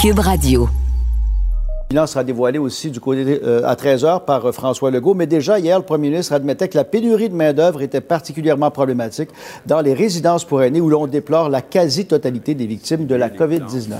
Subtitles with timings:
[0.00, 0.62] Cube Radio.
[0.62, 5.12] Le bilan sera dévoilé aussi du côté euh, à 13 h par euh, François Legault.
[5.12, 9.28] Mais déjà, hier, le premier ministre admettait que la pénurie de main-d'œuvre était particulièrement problématique
[9.66, 13.92] dans les résidences pour aînés où l'on déplore la quasi-totalité des victimes de la COVID-19.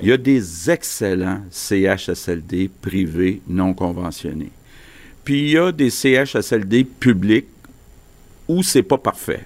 [0.00, 4.52] Il y a des excellents CHSLD privés non conventionnés.
[5.22, 7.48] Puis il y a des CHSLD publics
[8.48, 9.44] où c'est pas parfait.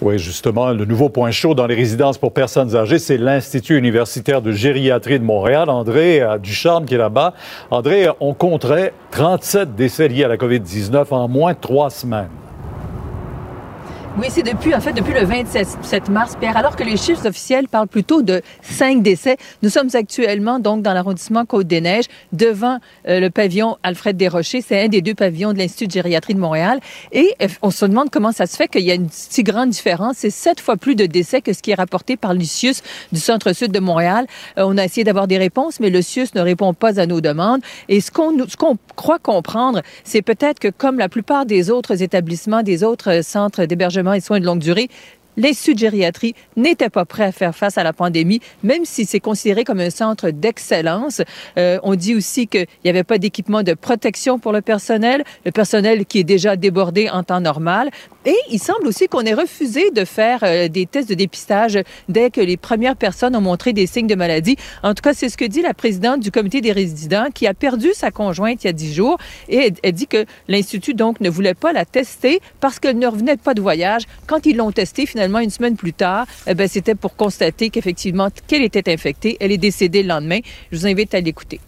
[0.00, 4.42] Oui, justement, le nouveau point chaud dans les résidences pour personnes âgées, c'est l'Institut universitaire
[4.42, 5.68] de gériatrie de Montréal.
[5.70, 7.34] André Ducharme qui est là-bas.
[7.70, 12.28] André, on compterait 37 décès liés à la COVID-19 en moins trois semaines.
[14.20, 17.68] Oui, c'est depuis, en fait, depuis le 27 mars, Pierre, alors que les chiffres officiels
[17.68, 19.36] parlent plutôt de cinq décès.
[19.62, 24.60] Nous sommes actuellement, donc, dans l'arrondissement Côte-des-Neiges, devant euh, le pavillon Alfred Desrochers.
[24.60, 26.80] C'est un des deux pavillons de l'Institut de gériatrie de Montréal.
[27.12, 29.70] Et euh, on se demande comment ça se fait qu'il y a une si grande
[29.70, 30.16] différence.
[30.16, 33.70] C'est sept fois plus de décès que ce qui est rapporté par l'ICIUS du centre-sud
[33.70, 34.26] de Montréal.
[34.58, 37.20] Euh, on a essayé d'avoir des réponses, mais le CIUS ne répond pas à nos
[37.20, 37.60] demandes.
[37.88, 42.82] Et ce qu'on croit comprendre, c'est peut-être que comme la plupart des autres établissements, des
[42.82, 44.88] autres centres d'hébergement et soins de longue durée,
[45.38, 49.20] l'Institut de gériatrie n'était pas prêt à faire face à la pandémie, même si c'est
[49.20, 51.22] considéré comme un centre d'excellence.
[51.56, 55.52] Euh, on dit aussi qu'il n'y avait pas d'équipement de protection pour le personnel, le
[55.52, 57.88] personnel qui est déjà débordé en temps normal.
[58.28, 61.78] Et il semble aussi qu'on ait refusé de faire euh, des tests de dépistage
[62.10, 64.56] dès que les premières personnes ont montré des signes de maladie.
[64.82, 67.54] En tout cas, c'est ce que dit la présidente du comité des résidents qui a
[67.54, 69.16] perdu sa conjointe il y a dix jours
[69.48, 73.38] et elle, dit que l'Institut, donc, ne voulait pas la tester parce qu'elle ne revenait
[73.38, 74.02] pas de voyage.
[74.26, 78.28] Quand ils l'ont testée, finalement, une semaine plus tard, eh ben, c'était pour constater qu'effectivement,
[78.46, 79.38] qu'elle était infectée.
[79.40, 80.40] Elle est décédée le lendemain.
[80.70, 81.60] Je vous invite à l'écouter.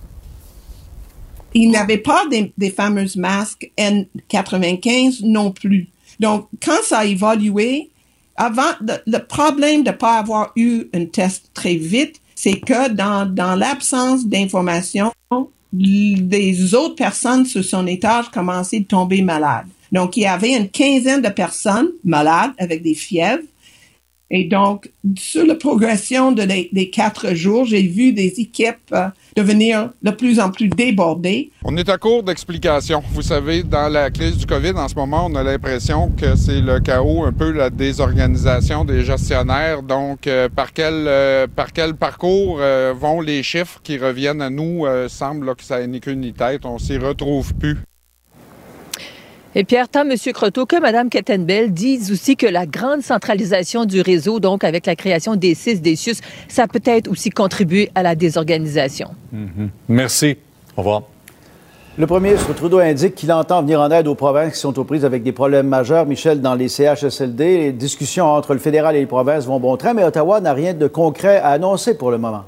[1.55, 5.89] Il n'avait pas des, des fameuses masques N95 non plus.
[6.21, 7.91] Donc, quand ça a évolué,
[8.37, 13.27] avant, le, problème de ne pas avoir eu un test très vite, c'est que dans,
[13.27, 15.13] dans l'absence d'information,
[15.73, 19.67] des autres personnes sur son étage commençaient à tomber malades.
[19.93, 23.43] Donc, il y avait une quinzaine de personnes malades avec des fièvres.
[24.33, 29.91] Et donc, sur la progression de des quatre jours, j'ai vu des équipes euh, devenir
[30.03, 31.51] de plus en plus débordés.
[31.65, 33.03] On est à court d'explications.
[33.13, 36.61] Vous savez, dans la crise du COVID, en ce moment, on a l'impression que c'est
[36.61, 39.83] le chaos, un peu la désorganisation des gestionnaires.
[39.83, 42.61] Donc, euh, par, quel, euh, par quel parcours
[42.95, 44.85] vont les chiffres qui reviennent à nous?
[45.09, 46.65] semble que ça n'est qu'une tête.
[46.65, 47.79] On s'y retrouve plus.
[49.57, 50.15] Et Pierre, tant M.
[50.33, 54.95] Croteau que Mme Kettenbell disent aussi que la grande centralisation du réseau, donc avec la
[54.95, 59.09] création des CIS, des CIUS, ça peut-être aussi contribué à la désorganisation.
[59.35, 59.69] Mm-hmm.
[59.89, 60.37] Merci.
[60.77, 61.03] Au revoir.
[61.99, 64.85] Le premier ministre Trudeau indique qu'il entend venir en aide aux provinces qui sont aux
[64.85, 66.07] prises avec des problèmes majeurs.
[66.07, 69.95] Michel, dans les CHSLD, les discussions entre le fédéral et les provinces vont bon train,
[69.95, 72.45] mais Ottawa n'a rien de concret à annoncer pour le moment.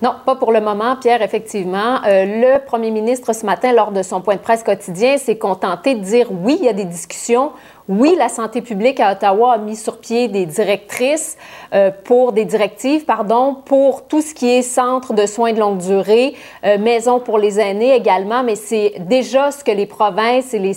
[0.00, 1.96] Non, pas pour le moment, Pierre, effectivement.
[2.06, 5.96] Euh, le premier ministre, ce matin, lors de son point de presse quotidien, s'est contenté
[5.96, 7.50] de dire oui, il y a des discussions.
[7.88, 11.38] Oui, la santé publique à Ottawa a mis sur pied des directrices
[11.72, 15.78] euh, pour des directives, pardon, pour tout ce qui est centre de soins de longue
[15.78, 20.58] durée, euh, maison pour les aînés également, mais c'est déjà ce que les provinces et
[20.58, 20.76] les,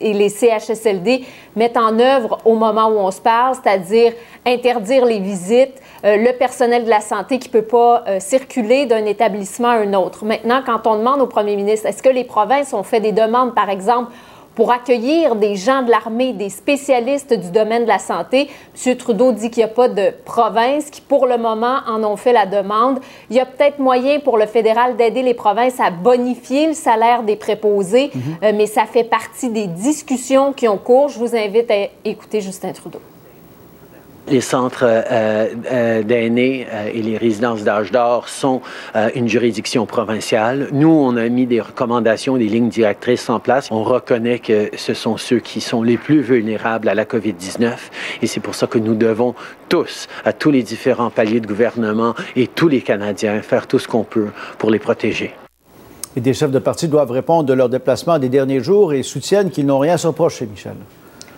[0.00, 4.12] et les CHSLD mettent en œuvre au moment où on se parle, c'est-à-dire
[4.44, 9.06] interdire les visites, le personnel de la santé qui ne peut pas euh, circuler d'un
[9.06, 10.24] établissement à un autre.
[10.24, 13.54] Maintenant, quand on demande au premier ministre, est-ce que les provinces ont fait des demandes,
[13.54, 14.12] par exemple,
[14.54, 18.50] pour accueillir des gens de l'armée, des spécialistes du domaine de la santé?
[18.86, 18.96] M.
[18.96, 22.32] Trudeau dit qu'il n'y a pas de provinces qui, pour le moment, en ont fait
[22.32, 23.00] la demande.
[23.30, 27.22] Il y a peut-être moyen pour le fédéral d'aider les provinces à bonifier le salaire
[27.22, 28.22] des préposés, mhm.
[28.42, 31.08] euh, mais ça fait partie des discussions qui ont cours.
[31.08, 33.00] Je vous invite à écouter Justin Trudeau.
[34.26, 38.62] Les centres euh, euh, d'aînés euh, et les résidences d'âge d'or sont
[39.14, 40.68] une juridiction provinciale.
[40.72, 43.68] Nous, on a mis des recommandations, des lignes directrices en place.
[43.70, 47.72] On reconnaît que ce sont ceux qui sont les plus vulnérables à la COVID-19
[48.22, 49.34] et c'est pour ça que nous devons
[49.68, 53.88] tous, à tous les différents paliers de gouvernement et tous les Canadiens, faire tout ce
[53.88, 54.28] qu'on peut
[54.58, 55.34] pour les protéger.
[56.16, 59.50] Et des chefs de parti doivent répondre de leur déplacement des derniers jours et soutiennent
[59.50, 60.76] qu'ils n'ont rien à se reprocher, Michel.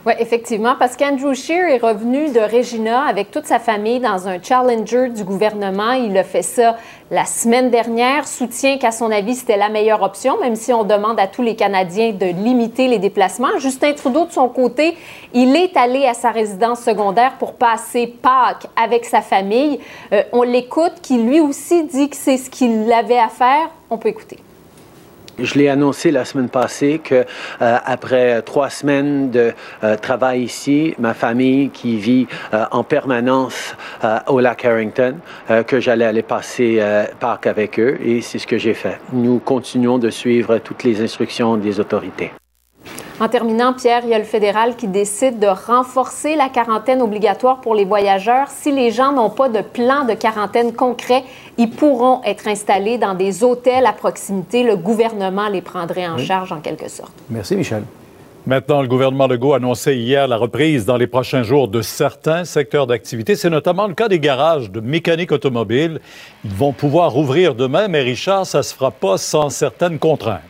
[0.06, 4.41] Oui, effectivement, parce qu'Andrew Scheer est revenu de Regina avec toute sa famille dans un
[4.41, 5.94] challenger du gouvernement.
[5.94, 6.76] Il a fait ça
[7.11, 11.19] la semaine dernière, soutient qu'à son avis, c'était la meilleure option, même si on demande
[11.19, 13.58] à tous les Canadiens de limiter les déplacements.
[13.58, 14.97] Justin Trudeau, de son côté,
[15.35, 19.81] il est allé à sa résidence secondaire pour passer Pâques avec sa famille.
[20.12, 23.70] Euh, on l'écoute, qui lui aussi dit que c'est ce qu'il avait à faire.
[23.91, 24.38] On peut écouter.
[25.38, 27.24] Je l'ai annoncé la semaine passée que euh,
[27.84, 29.52] après trois semaines de
[29.84, 33.74] euh, travail ici, ma famille qui vit euh, en permanence
[34.28, 35.16] au lac Harrington,
[35.66, 36.82] que j'allais aller passer
[37.18, 39.00] parc avec eux et c'est ce que j'ai fait.
[39.12, 42.32] Nous continuons de suivre toutes les instructions des autorités.
[43.18, 47.62] En terminant, Pierre, il y a le fédéral qui décide de renforcer la quarantaine obligatoire
[47.62, 48.48] pour les voyageurs.
[48.50, 51.24] Si les gens n'ont pas de plan de quarantaine concret,
[51.56, 54.64] ils pourront être installés dans des hôtels à proximité.
[54.64, 57.12] Le gouvernement les prendrait en charge en quelque sorte.
[57.30, 57.84] Merci, Michel.
[58.46, 62.44] Maintenant, le gouvernement Legault a annoncé hier la reprise dans les prochains jours de certains
[62.44, 63.34] secteurs d'activité.
[63.34, 66.00] C'est notamment le cas des garages de mécanique automobile.
[66.44, 70.42] Ils vont pouvoir rouvrir demain, mais Richard, ça ne se fera pas sans certaines contraintes.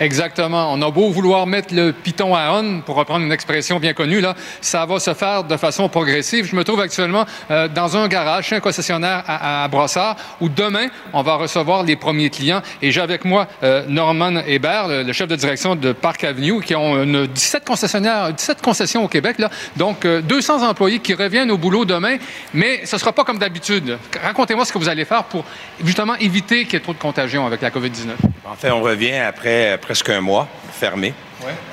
[0.00, 0.72] Exactement.
[0.72, 4.20] On a beau vouloir mettre le piton à on, pour reprendre une expression bien connue,
[4.20, 6.46] là, ça va se faire de façon progressive.
[6.46, 10.88] Je me trouve actuellement euh, dans un garage, chez un concessionnaire à, Brossard, où demain,
[11.12, 12.60] on va recevoir les premiers clients.
[12.82, 16.74] Et j'ai avec moi euh, Norman Hébert, le, chef de direction de Park Avenue, qui
[16.74, 19.48] ont une 17 concessionnaires, 17 concessions au Québec, là.
[19.76, 22.16] Donc, 200 euh, employés qui reviennent au boulot demain,
[22.52, 23.98] mais ce ne sera pas comme d'habitude.
[24.22, 25.44] Racontez-moi ce que vous allez faire pour
[25.84, 28.10] justement éviter qu'il y ait trop de contagion avec la COVID-19.
[28.44, 31.14] En fait, on revient après presque un mois fermé.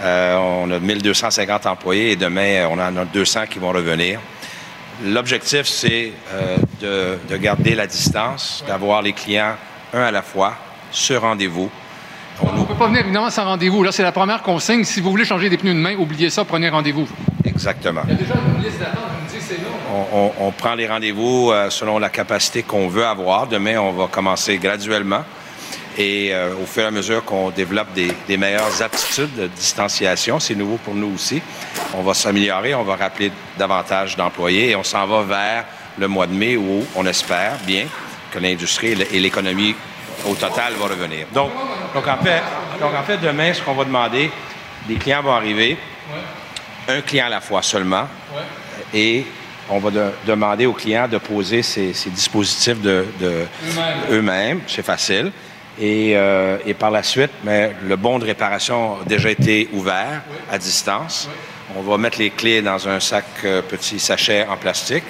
[0.02, 4.20] Euh, on a 1250 employés et demain, on en a 200 qui vont revenir.
[5.04, 9.56] L'objectif, c'est euh, de, garder la distance, d'avoir les clients
[9.94, 10.56] un à la fois,
[10.92, 11.70] ce rendez-vous.
[12.42, 13.84] On ne peut pas venir évidemment sans rendez-vous.
[13.84, 14.84] Là, c'est la première consigne.
[14.84, 17.08] Si vous voulez changer des pneus de main, oubliez ça, prenez rendez-vous.
[17.46, 18.02] Exactement.
[18.06, 20.32] Il y a déjà une liste d'attente, vous me dites c'est long.
[20.40, 23.48] On, prend les rendez-vous euh, selon la capacité qu'on veut avoir.
[23.48, 25.24] Demain, on va commencer graduellement.
[25.98, 30.56] Et euh, au fur et à mesure qu'on développe des, meilleures aptitudes de distanciation, c'est
[30.56, 31.42] nouveau pour nous aussi,
[31.94, 35.66] on va s'améliorer, on va rappeler davantage d'employés et on s'en va vers
[35.98, 37.86] le mois de mai où on espère bien
[38.32, 39.76] que l'industrie et l'économie
[40.28, 41.28] au total vont revenir.
[41.34, 41.52] Donc,
[41.94, 42.42] donc, en fait,
[42.80, 44.32] donc en fait, demain, ce qu'on va demander,
[44.88, 45.78] des clients vont arriver,
[46.88, 48.08] un client à la fois seulement,
[48.94, 49.26] et
[49.70, 49.90] on va
[50.26, 53.06] demander aux clients de poser ces, dispositifs de,
[54.10, 54.62] eux-mêmes.
[54.68, 55.32] C'est facile.
[55.82, 60.60] Euh, et, par la suite, mais le bon de réparation a déjà été ouvert à
[60.60, 61.28] distance.
[61.76, 65.06] On va mettre les clés dans un sac euh, petit sachet en plastique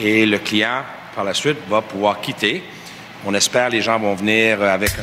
[0.00, 0.82] et le client,
[1.14, 2.62] par la suite, va pouvoir quitter.
[3.26, 5.02] On espère que les gens vont venir avec un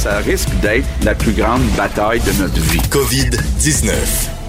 [0.00, 2.80] ça risque d'être la plus grande bataille de notre vie.
[2.88, 4.39] COVID-19.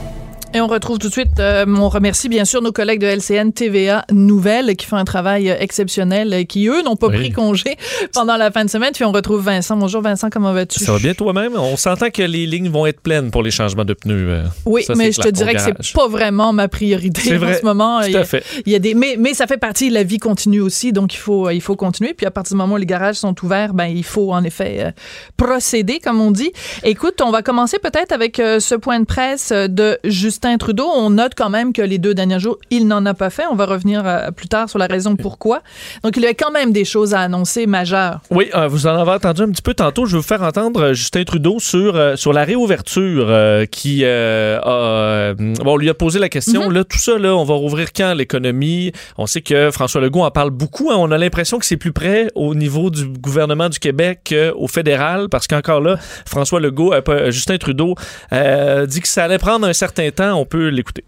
[0.53, 3.51] Et on retrouve tout de suite, euh, on remercie bien sûr nos collègues de LCN
[3.53, 7.77] TVA Nouvelles qui font un travail exceptionnel et qui, eux, n'ont pas pris congé
[8.13, 8.91] pendant la fin de semaine.
[8.93, 9.77] Puis on retrouve Vincent.
[9.77, 10.83] Bonjour Vincent, comment vas-tu?
[10.83, 11.53] Ça va bien toi-même?
[11.55, 14.29] On s'entend que les lignes vont être pleines pour les changements de pneus.
[14.29, 14.43] Euh.
[14.65, 18.01] Oui, mais je te dirais que c'est pas vraiment ma priorité en ce moment.
[18.01, 18.43] Tout à fait.
[18.65, 21.13] Il y a des, mais, mais ça fait partie de la vie continue aussi, donc
[21.13, 22.13] il faut, il faut continuer.
[22.13, 24.77] Puis à partir du moment où les garages sont ouverts, ben, il faut en effet
[24.81, 24.91] euh,
[25.37, 26.51] procéder, comme on dit.
[26.83, 31.11] Écoute, on va commencer peut-être avec ce point de presse de Justin Justin Trudeau, on
[31.11, 33.43] note quand même que les deux derniers jours, il n'en a pas fait.
[33.51, 35.61] On va revenir euh, plus tard sur la raison pourquoi.
[36.03, 38.21] Donc, il y a quand même des choses à annoncer majeures.
[38.31, 40.07] Oui, euh, vous en avez entendu un petit peu tantôt.
[40.07, 43.27] Je vais vous faire entendre euh, Justin Trudeau sur, sur la réouverture
[43.69, 45.35] qui a...
[45.35, 46.69] Bon, on lui a posé la question.
[46.69, 46.73] Mhm.
[46.73, 48.93] Là, tout ça, là, on va rouvrir quand l'économie?
[49.19, 50.89] On sait que François Legault en parle beaucoup.
[50.89, 50.95] Hein.
[50.97, 55.29] On a l'impression que c'est plus près au niveau du gouvernement du Québec qu'au fédéral
[55.29, 56.95] parce qu'encore là, François Legault,
[57.29, 57.93] Justin Trudeau
[58.31, 61.03] dit que ça allait prendre un certain temps on peut l'écouter.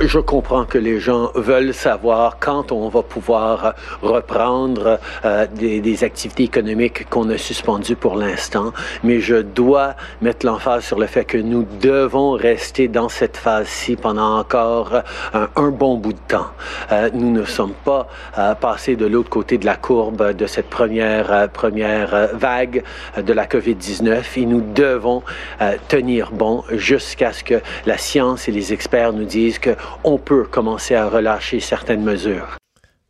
[0.00, 6.44] Je comprends que les gens veulent savoir quand on va pouvoir reprendre euh, des, activités
[6.44, 8.72] économiques qu'on a suspendues pour l'instant,
[9.02, 13.96] mais je dois mettre l'emphase sur le fait que nous devons rester dans cette phase-ci
[13.96, 15.02] pendant encore
[15.34, 16.46] un, bon bout de temps.
[16.92, 18.06] Euh, nous ne sommes pas
[18.38, 22.84] euh, passés de l'autre côté de la courbe de cette première, première vague
[23.20, 25.24] de la COVID-19 et nous devons
[25.88, 30.44] tenir bon jusqu'à ce que la science et les experts nous disent que on peut
[30.44, 32.57] commencer à relâcher certaines mesures.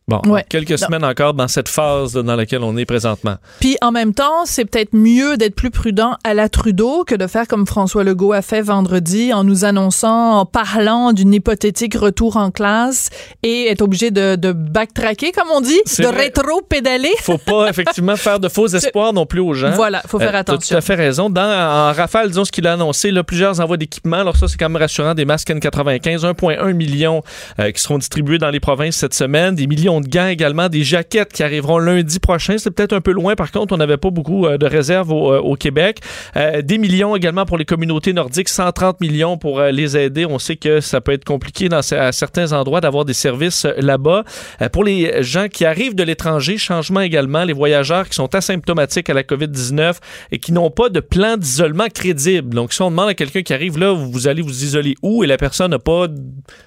[0.09, 3.37] Bon, quelques semaines encore dans cette phase dans laquelle on est présentement.
[3.61, 7.27] Puis en même temps, c'est peut-être mieux d'être plus prudent à la Trudeau que de
[7.27, 12.38] faire comme François Legault a fait vendredi en nous annonçant, en parlant d'une hypothétique retour
[12.38, 13.11] en classe
[13.43, 17.12] et être obligé de, de backtracker, comme on dit, de rétro-pédaler.
[17.21, 19.73] Faut pas effectivement faire de faux espoirs non plus aux gens.
[19.73, 20.55] Voilà, faut faire attention.
[20.55, 21.29] Euh, tu as tout à fait raison.
[21.29, 24.21] Dans, en rafale, disons ce qu'il a annoncé, là, plusieurs envois d'équipements.
[24.21, 25.15] Alors ça, c'est quand même rassurant.
[25.15, 27.23] Des masques N95, 1,1 million
[27.61, 30.85] euh, qui seront distribués dans les provinces cette semaine, des millions de gants également, des
[30.85, 32.57] jaquettes qui arriveront lundi prochain.
[32.59, 36.00] C'est peut-être un peu loin, par contre, on n'avait pas beaucoup de réserves au, Québec.
[36.62, 40.25] des millions également pour les communautés nordiques, 130 millions pour les aider.
[40.26, 44.25] On sait que ça peut être compliqué dans, à certains endroits d'avoir des services là-bas.
[44.73, 49.14] pour les gens qui arrivent de l'étranger, changement également, les voyageurs qui sont asymptomatiques à
[49.14, 49.97] la COVID-19
[50.33, 52.55] et qui n'ont pas de plan d'isolement crédible.
[52.55, 55.25] Donc, si on demande à quelqu'un qui arrive là, vous allez vous isoler où?
[55.25, 56.07] Et la personne n'a pas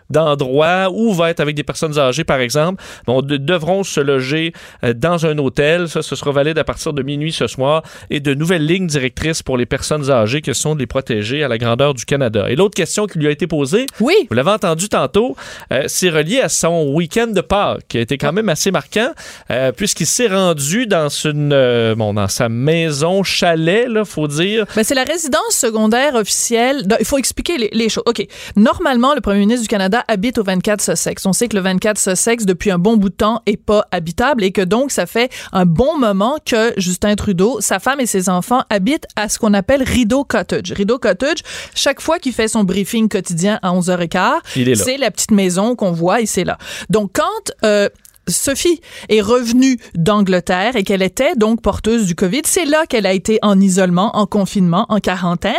[0.09, 4.93] d'endroit où va être avec des personnes âgées, par exemple, bon, devront se loger euh,
[4.93, 5.89] dans un hôtel.
[5.89, 9.43] Ça, ce sera valide à partir de minuit ce soir et de nouvelles lignes directrices
[9.43, 12.49] pour les personnes âgées qui sont de les protéger à la grandeur du Canada.
[12.49, 14.15] Et l'autre question qui lui a été posée, oui.
[14.29, 15.35] vous l'avez entendu tantôt,
[15.71, 19.11] euh, c'est relié à son week-end de Pâques, qui a été quand même assez marquant,
[19.49, 24.65] euh, puisqu'il s'est rendu dans une, bon, dans sa maison chalet, là, faut dire.
[24.75, 26.87] Ben, c'est la résidence secondaire officielle.
[26.99, 28.03] Il faut expliquer les, les choses.
[28.05, 28.25] OK.
[28.55, 31.25] Normalement, le premier ministre du Canada habite au 24 Sussex.
[31.25, 34.51] On sait que le 24 Sussex, depuis un bon bout temps, est pas habitable et
[34.51, 38.63] que donc, ça fait un bon moment que Justin Trudeau, sa femme et ses enfants
[38.69, 40.71] habitent à ce qu'on appelle Rideau Cottage.
[40.71, 41.39] Rideau Cottage,
[41.75, 46.21] chaque fois qu'il fait son briefing quotidien à 11h15, c'est la petite maison qu'on voit
[46.21, 46.57] et c'est là.
[46.89, 47.89] Donc, quand euh,
[48.31, 52.41] Sophie est revenue d'Angleterre et qu'elle était donc porteuse du COVID.
[52.45, 55.53] C'est là qu'elle a été en isolement, en confinement, en quarantaine.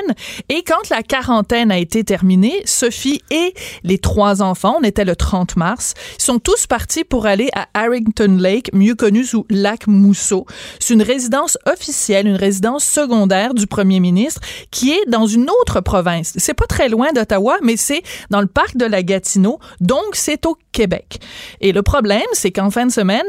[0.48, 5.16] Et quand la quarantaine a été terminée, Sophie et les trois enfants, on était le
[5.16, 10.46] 30 mars, sont tous partis pour aller à Harrington Lake, mieux connu sous Lac Mousseau.
[10.78, 15.80] C'est une résidence officielle, une résidence secondaire du premier ministre qui est dans une autre
[15.80, 16.32] province.
[16.36, 20.46] C'est pas très loin d'Ottawa, mais c'est dans le parc de la Gatineau, donc c'est
[20.46, 21.20] au Québec.
[21.60, 23.26] Et le problème, c'est qu'en fin de semaine,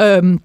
[0.00, 0.36] euh,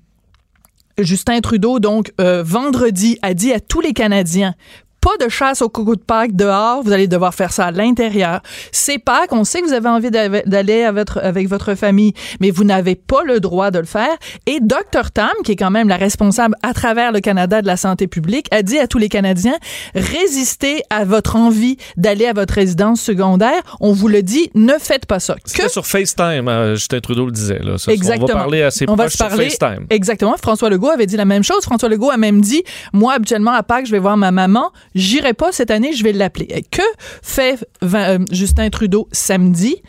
[0.98, 4.56] Justin Trudeau, donc, euh, vendredi, a dit à tous les Canadiens,
[5.04, 8.40] pas de chasse au coco de Pâques dehors, vous allez devoir faire ça à l'intérieur.
[8.72, 12.96] C'est Pâques, on sait que vous avez envie d'aller avec votre famille, mais vous n'avez
[12.96, 14.16] pas le droit de le faire.
[14.46, 17.76] Et Dr Tam, qui est quand même la responsable à travers le Canada de la
[17.76, 19.58] santé publique, a dit à tous les Canadiens,
[19.94, 23.62] résistez à votre envie d'aller à votre résidence secondaire.
[23.82, 25.36] On vous le dit, ne faites pas ça.
[25.54, 27.60] Que sur FaceTime, hein, Justin Trudeau le disait.
[27.60, 27.76] Là.
[27.90, 28.24] Exactement.
[28.24, 29.88] On va parler assez on va se parler, sur FaceTime.
[29.90, 30.38] Exactement.
[30.38, 31.62] François Legault avait dit la même chose.
[31.64, 35.34] François Legault a même dit, moi, habituellement, à Pâques, je vais voir ma maman J'irai
[35.34, 36.64] pas cette année, je vais l'appeler.
[36.72, 36.82] Que
[37.22, 39.82] fait euh, Justin Trudeau samedi?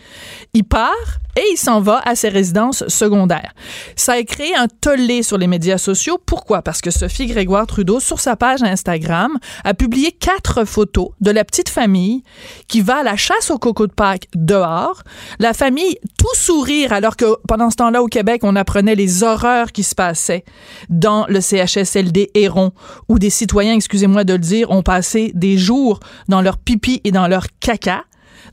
[0.52, 3.54] Il part et il s'en va à ses résidences secondaires.
[3.96, 6.18] Ça a créé un tollé sur les médias sociaux.
[6.24, 6.62] Pourquoi?
[6.62, 11.44] Parce que Sophie Grégoire Trudeau, sur sa page Instagram, a publié quatre photos de la
[11.44, 12.22] petite famille
[12.68, 15.02] qui va à la chasse au coco de Pâques dehors.
[15.38, 19.72] La famille tout sourire alors que pendant ce temps-là au Québec, on apprenait les horreurs
[19.72, 20.44] qui se passaient
[20.88, 22.72] dans le CHSLD Héron
[23.08, 27.10] où des citoyens, excusez-moi de le dire, ont passé des jours dans leur pipi et
[27.10, 28.04] dans leur caca.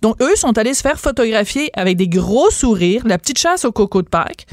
[0.01, 3.71] Donc, eux sont allés se faire photographier avec des gros sourires, la petite chasse au
[3.71, 4.47] coco de Pâques.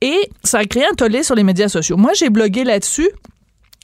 [0.00, 1.96] Et ça a créé un tollé sur les médias sociaux.
[1.96, 3.08] Moi, j'ai blogué là-dessus.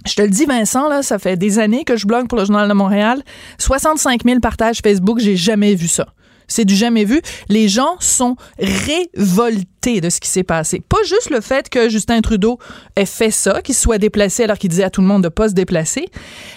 [0.07, 2.45] Je te le dis, Vincent, là, ça fait des années que je blogue pour le
[2.45, 3.23] Journal de Montréal.
[3.59, 6.07] 65 000 partages Facebook, j'ai jamais vu ça.
[6.49, 7.21] C'est du jamais vu.
[7.49, 10.83] Les gens sont révoltés de ce qui s'est passé.
[10.89, 12.59] Pas juste le fait que Justin Trudeau
[12.97, 15.49] ait fait ça, qu'il soit déplacé alors qu'il disait à tout le monde de pas
[15.49, 16.07] se déplacer,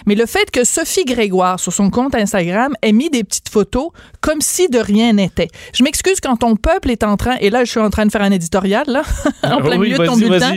[0.06, 3.90] mais le fait que Sophie Grégoire, sur son compte Instagram, ait mis des petites photos
[4.20, 5.48] comme si de rien n'était.
[5.72, 8.10] Je m'excuse quand ton peuple est en train, et là je suis en train de
[8.10, 9.02] faire un éditorial, là,
[9.44, 10.56] en plein milieu de ton bulletin,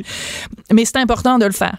[0.72, 1.78] mais c'est important de le faire.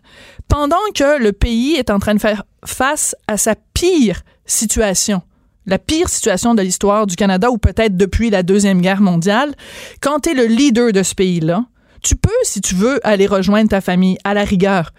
[0.49, 5.23] Pendant que le pays est en train de faire face à sa pire situation,
[5.67, 9.55] la pire situation de l'histoire du Canada, ou peut-être depuis la Deuxième Guerre mondiale,
[10.01, 11.65] quand tu es le leader de ce pays-là,
[12.03, 14.91] tu peux, si tu veux, aller rejoindre ta famille, à la rigueur,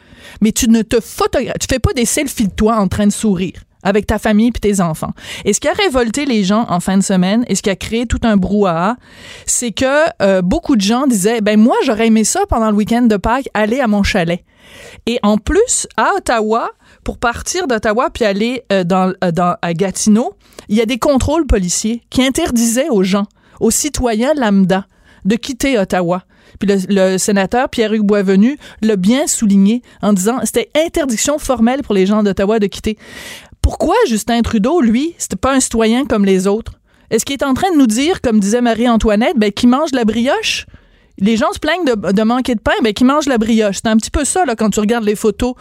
[0.41, 3.11] mais tu ne te photographes, tu fais pas des selfies de toi en train de
[3.11, 5.13] sourire avec ta famille et tes enfants.
[5.45, 7.75] Et ce qui a révolté les gens en fin de semaine et ce qui a
[7.75, 8.97] créé tout un brouhaha,
[9.45, 9.85] c'est que
[10.23, 13.47] euh, beaucoup de gens disaient, ben moi j'aurais aimé ça pendant le week-end de Pâques
[13.53, 14.43] aller à mon chalet.
[15.05, 16.71] Et en plus, à Ottawa,
[17.05, 20.33] pour partir d'Ottawa puis aller euh, euh, à Gatineau,
[20.67, 23.27] il y a des contrôles policiers qui interdisaient aux gens,
[23.61, 24.87] aux citoyens lambda,
[25.23, 26.23] de quitter Ottawa.
[26.59, 32.05] Puis le, sénateur Pierre-Hugues Boisvenu l'a bien souligné en disant c'était interdiction formelle pour les
[32.05, 32.97] gens d'Ottawa de quitter.
[33.61, 36.73] Pourquoi Justin Trudeau, lui, c'était pas un citoyen comme les autres?
[37.11, 40.05] Est-ce qu'il est en train de nous dire, comme disait Marie-Antoinette, ben, qu'il mange la
[40.05, 40.65] brioche?
[41.19, 43.77] Les gens se plaignent de, manquer de pain, mais qui mangent la brioche.
[43.77, 45.53] C'est un petit peu ça, là, quand tu regardes les photos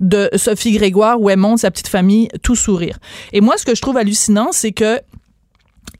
[0.00, 2.98] de Sophie Grégoire où elle sa petite famille tout sourire.
[3.32, 5.00] Et moi, ce que je trouve hallucinant, c'est que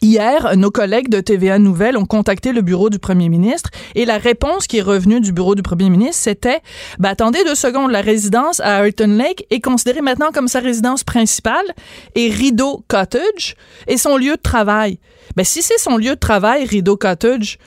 [0.01, 4.19] Hier, nos collègues de TVA Nouvelles ont contacté le bureau du premier ministre et la
[4.19, 6.61] réponse qui est revenue du bureau du premier ministre, c'était
[7.01, 11.03] ben, attendez deux secondes, la résidence à Ayrton Lake est considérée maintenant comme sa résidence
[11.03, 11.75] principale
[12.15, 13.57] et Rideau Cottage
[13.89, 15.01] est son lieu de travail.
[15.35, 17.59] Ben, si c'est son lieu de travail, Rideau Cottage,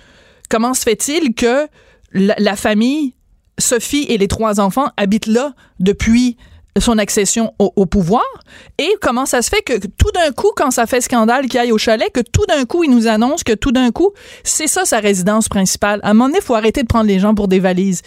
[0.51, 1.67] comment se fait-il que
[2.13, 3.15] la, famille,
[3.57, 6.35] Sophie et les trois enfants habitent là depuis
[6.77, 8.25] son accession au, au, pouvoir?
[8.77, 11.71] Et comment ça se fait que tout d'un coup quand ça fait scandale qu'il aille
[11.71, 14.11] au chalet que tout d'un coup il nous annonce que tout d'un coup
[14.43, 16.01] c'est ça sa résidence principale?
[16.03, 18.01] À un moment donné il faut arrêter de prendre les gens pour des valises.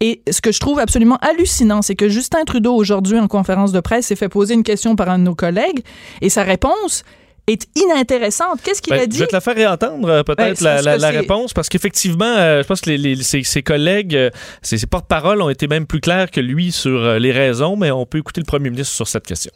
[0.00, 3.80] Et ce que je trouve absolument hallucinant c'est que Justin Trudeau aujourd'hui en conférence de
[3.80, 5.84] presse s'est fait poser une question par un de nos collègues
[6.22, 7.04] et sa réponse
[7.50, 8.60] est inintéressante.
[8.62, 9.16] Qu'est-ce qu'il Ben, a dit?
[9.16, 12.66] Je vais te la faire réentendre, euh, peut-être, Ben, la, réponse, parce qu'effectivement, euh, je
[12.66, 14.30] pense que les, les- ses, ses collègues, euh,
[14.62, 18.06] ses, ses porte-paroles ont été même plus clairs que lui sur les raisons, mais on
[18.06, 19.52] peut écouter le premier ministre sur cette question.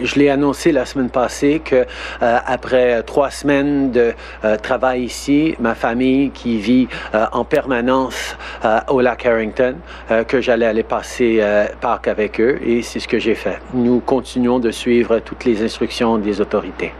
[0.00, 1.76] Je l'ai annoncé la semaine passée que
[2.22, 4.12] euh, après trois semaines de
[4.44, 9.76] euh, travail ici, ma famille qui vit euh, en permanence euh, au lac Harrington,
[10.10, 13.58] euh, que j'allais aller passer euh, Pâques avec eux et c'est ce que j'ai fait.
[13.74, 16.92] Nous continuons de suivre toutes les instructions des autorités.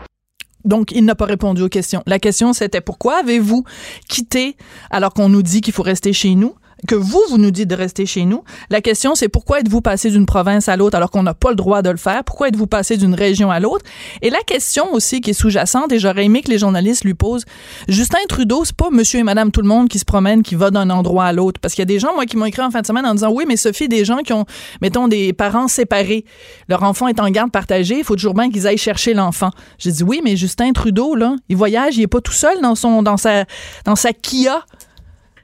[0.65, 2.03] Donc, il n'a pas répondu aux questions.
[2.07, 3.65] La question, c'était pourquoi avez-vous
[4.09, 4.57] quitté
[4.91, 6.55] alors qu'on nous dit qu'il faut rester chez nous?
[6.87, 8.43] Que vous, vous nous dites de rester chez nous.
[8.71, 11.57] La question, c'est pourquoi êtes-vous passé d'une province à l'autre alors qu'on n'a pas le
[11.57, 12.25] droit de le faire?
[12.25, 13.85] Pourquoi êtes-vous passé d'une région à l'autre?
[14.21, 17.45] Et la question aussi qui est sous-jacente, et j'aurais aimé que les journalistes lui posent,
[17.89, 20.71] Justin Trudeau, c'est pas monsieur et madame tout le monde qui se promène, qui va
[20.71, 21.61] d'un endroit à l'autre.
[21.61, 23.15] Parce qu'il y a des gens, moi, qui m'ont écrit en fin de semaine en
[23.15, 24.45] disant, oui, mais Sophie, des gens qui ont,
[24.81, 26.25] mettons, des parents séparés.
[26.69, 29.51] Leur enfant est en garde partagée, il faut toujours bien qu'ils aillent chercher l'enfant.
[29.79, 32.75] J'ai dit, oui, mais Justin Trudeau, là, il voyage, il est pas tout seul dans
[32.75, 33.45] son, dans sa,
[33.85, 34.65] dans sa Kia.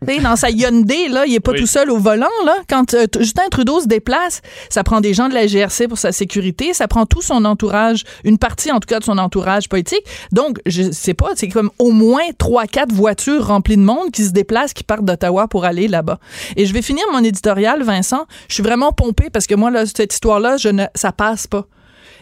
[0.06, 1.60] T'sais, dans sa Hyundai, là, il est pas Oui.
[1.60, 2.26] tout seul au volant.
[2.44, 2.54] Là.
[2.68, 6.12] Quand euh, Justin Trudeau se déplace, ça prend des gens de la GRC pour sa
[6.12, 10.04] sécurité, ça prend tout son entourage, une partie en tout cas de son entourage politique.
[10.32, 14.24] Donc, je sais pas, c'est comme au moins trois, quatre voitures remplies de monde qui
[14.24, 16.18] se déplacent, qui partent d'Ottawa pour aller là-bas.
[16.56, 18.26] Et je vais finir mon éditorial, Vincent.
[18.48, 21.66] Je suis vraiment pompée parce que moi, là, cette histoire-là, je ne, ça passe pas.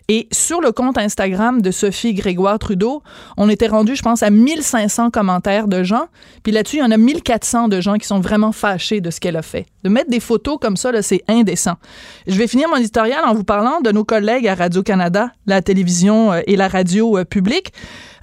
[0.08, 3.02] Et sur le compte Instagram de Sophie Grégoire Trudeau,
[3.36, 6.06] on était rendu, je pense, à 1500 commentaires de gens.
[6.44, 9.18] Puis là-dessus, il y en a 1400 de gens qui sont vraiment fâchés de ce
[9.18, 9.66] qu'elle a fait.
[9.82, 11.74] De mettre des photos comme ça, c'est indécent.
[12.26, 16.32] Je vais finir mon éditorial en vous parlant de nos collègues à Radio-Canada, la télévision
[16.32, 17.72] euh, et la radio euh, publique.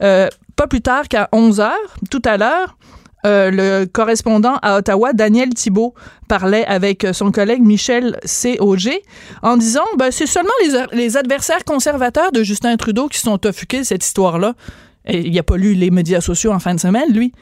[0.02, 2.78] Euh, pas plus tard qu'à 11 heures, tout à l'heure,
[3.25, 5.94] euh, le correspondant à Ottawa, Daniel Thibault,
[6.27, 8.58] parlait avec son collègue Michel C.
[8.60, 9.01] Auger
[9.42, 10.50] en disant ben, c'est seulement
[10.92, 14.53] les, adversaires conservateurs de Justin Trudeau qui sont offusqués de cette histoire-là.
[15.08, 17.34] Il n'a pas lu les médias sociaux en fin de semaine, lui.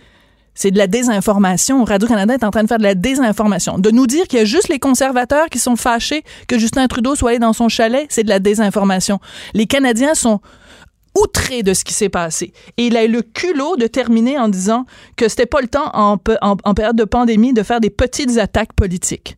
[0.54, 1.84] C'est de la désinformation.
[1.86, 3.80] Radio-Canada est en train de faire de la désinformation.
[3.80, 7.16] De nous dire qu'il y a juste les conservateurs qui sont fâchés que Justin Trudeau
[7.16, 9.20] soit allé dans son chalet, c'est de la désinformation.
[9.54, 10.42] Les Canadiens sont
[11.18, 12.54] outré de ce qui s'est passé.
[12.78, 14.86] Et il a eu le culot de terminer en disant
[15.18, 19.38] que c'était pas le temps en, période de pandémie de faire des petites attaques politiques.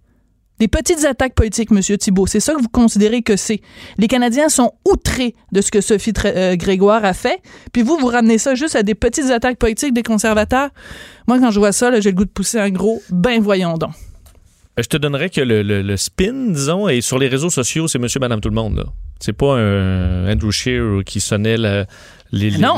[0.60, 3.60] Des petites attaques politiques, Monsieur Thibault, c'est ça que vous considérez que c'est.
[3.98, 7.42] Les Canadiens sont outrés de ce que Sophie euh, Grégoire a fait,
[7.74, 10.70] puis vous, vous ramenez ça juste à des petites attaques politiques des conservateurs.
[11.28, 13.92] Moi, quand je vois ça, j'ai le goût de pousser un gros «ben voyons donc».
[14.78, 18.00] Je te donnerais que le, le- le spin, disons, et sur les réseaux sociaux, c'est
[18.00, 18.78] monsieur, madame, tout le monde.
[18.78, 18.86] là.
[19.26, 21.86] C'est pas un Andrew Scheer qui sonnait la-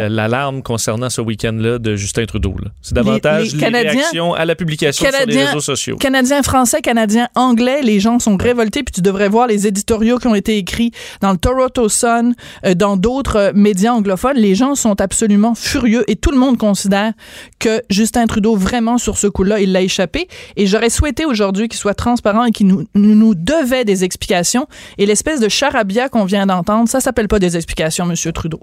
[0.10, 2.56] l'alarme concernant ce week-end-là de Justin Trudeau.
[2.82, 5.96] C'est davantage les réactions à la publication sur les réseaux sociaux.
[5.98, 10.28] Canadiens français, Canadiens anglais, les gens sont révoltés, puis tu devrais voir les éditoriaux qui
[10.28, 14.36] ont été écrits dans le Toronto Sun, euh, dans d'autres euh, médias anglophones.
[14.38, 17.14] Les gens sont absolument furieux et tout le monde considère
[17.60, 20.28] que Justin Trudeau, vraiment, sur ce coup-là, il l'a échappé.
[20.58, 24.68] Et j'aurais souhaité aujourd'hui qu'il soit transparent et qu'il nous, nous, nous devait des explications.
[24.98, 28.60] Et l'espèce de charabia qu'on vient d'entendre, ça s'appelle pas des explications, Monsieur Trudeau.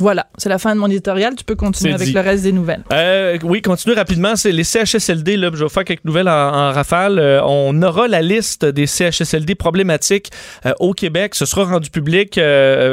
[0.00, 1.34] Voilà, c'est la fin de mon éditorial.
[1.36, 2.14] Tu peux continuer avec dit.
[2.14, 2.82] le reste des nouvelles.
[2.90, 4.34] Euh, oui, continue rapidement.
[4.34, 5.36] C'est les CHSLD.
[5.36, 7.18] Là, je vais faire quelques nouvelles en, en rafale.
[7.18, 10.30] Euh, on aura la liste des CHSLD problématiques
[10.64, 11.34] euh, au Québec.
[11.34, 12.40] Ce sera rendu public.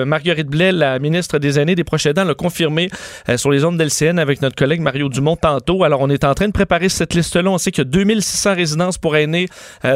[0.06, 2.90] Marguerite Blais, la ministre des Aînés, des Proches aidants, l'a confirmé
[3.38, 5.84] sur les ondes d'LCN avec notre collègue Mario Dumont tantôt.
[5.84, 7.50] Alors, on est en train de préparer cette liste-là.
[7.50, 9.48] On sait qu'il y a 2600 résidences pour aînés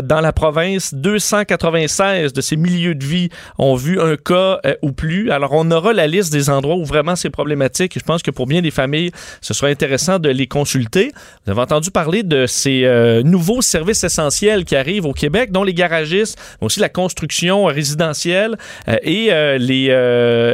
[0.04, 0.94] dans la province.
[0.94, 5.32] 296 de ces milieux de vie ont vu un cas ou plus.
[5.32, 7.96] Alors, on aura la liste des endroits où vraiment c'est problématique.
[7.98, 9.12] Et je pense que pour bien des familles,
[9.42, 11.12] ce sera intéressant de les consulter.
[11.46, 15.64] Vous avez entendu parler de ces euh, nouveaux services essentiels qui arrivent au Québec, dont
[15.64, 19.88] les garagistes, mais aussi la construction résidentielle euh, et euh, les,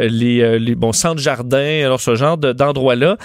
[0.10, 3.18] les, les bon, centres jardins, alors ce genre de- d'endroits-là.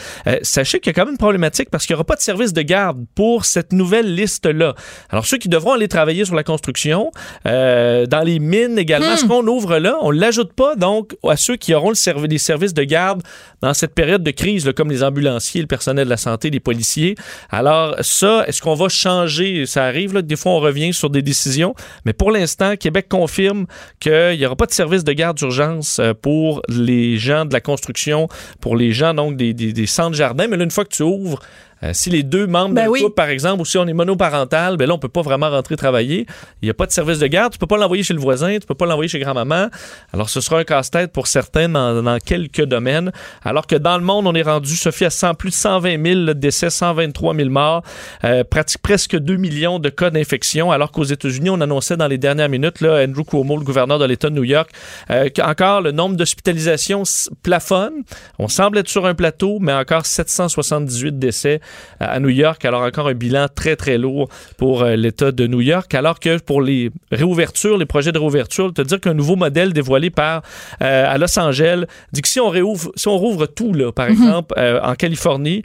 [0.42, 2.52] Sachez qu'il y a quand même une problématique parce qu'il n'y aura pas de service
[2.52, 4.74] de garde pour cette nouvelle liste-là.
[5.10, 7.10] Alors, ceux qui devront aller travailler sur la construction,
[7.44, 11.56] dans les mines également, ce qu'on ouvre là, on ne l'ajoute pas donc à ceux
[11.56, 13.11] qui auront le les services de garde
[13.60, 17.14] dans cette période de crise, comme les ambulanciers, le personnel de la santé, les policiers.
[17.50, 19.66] Alors, ça, est-ce qu'on va changer?
[19.66, 23.66] Ça arrive, des fois, on revient sur des décisions, mais pour l'instant, Québec confirme
[24.00, 27.60] qu'il n'y aura pas de service de garde d'urgence euh, pour les gens de la
[27.60, 28.28] construction,
[28.60, 30.46] pour les gens donc des, des- des centres jardins.
[30.48, 31.38] Mais là, une fois que tu ouvres,
[31.84, 33.02] Euh, si les deux membres Ben d'un oui.
[33.02, 35.76] couple, par exemple, ou si on est monoparental, ben là, on peut pas vraiment rentrer
[35.76, 36.26] travailler.
[36.60, 37.52] Il n'y a pas de service de garde.
[37.52, 39.68] Tu peux pas l'envoyer chez le voisin, tu peux pas l'envoyer chez grand-maman.
[40.12, 43.12] Alors, ce sera un casse-tête pour certains dans, dans quelques domaines.
[43.44, 46.34] Alors que dans le monde, on est rendu, Sophie, à 100, plus de 120 000
[46.34, 47.82] décès, 123 000 morts,
[48.24, 52.18] euh, pratique presque 2 millions de cas d'infection, alors qu'aux États-Unis, on annonçait dans les
[52.18, 54.70] dernières minutes, là, Andrew Cuomo, le gouverneur de l'État de New York,
[55.10, 57.02] euh, qu'encore le nombre d'hospitalisations
[57.42, 58.04] plafonne.
[58.38, 61.60] On semble être sur un plateau, mais encore 778 décès
[62.00, 62.64] à New York.
[62.64, 65.94] Alors encore un bilan très, très lourd pour euh, l'État de New York.
[65.94, 70.10] Alors que pour les réouvertures, les projets de réouverture, te dire qu'un nouveau modèle dévoilé
[70.10, 70.42] par
[70.82, 74.06] euh, à Los Angeles dit que si on réouvre, si on rouvre tout, là, par
[74.08, 75.62] exemple, euh, en Californie,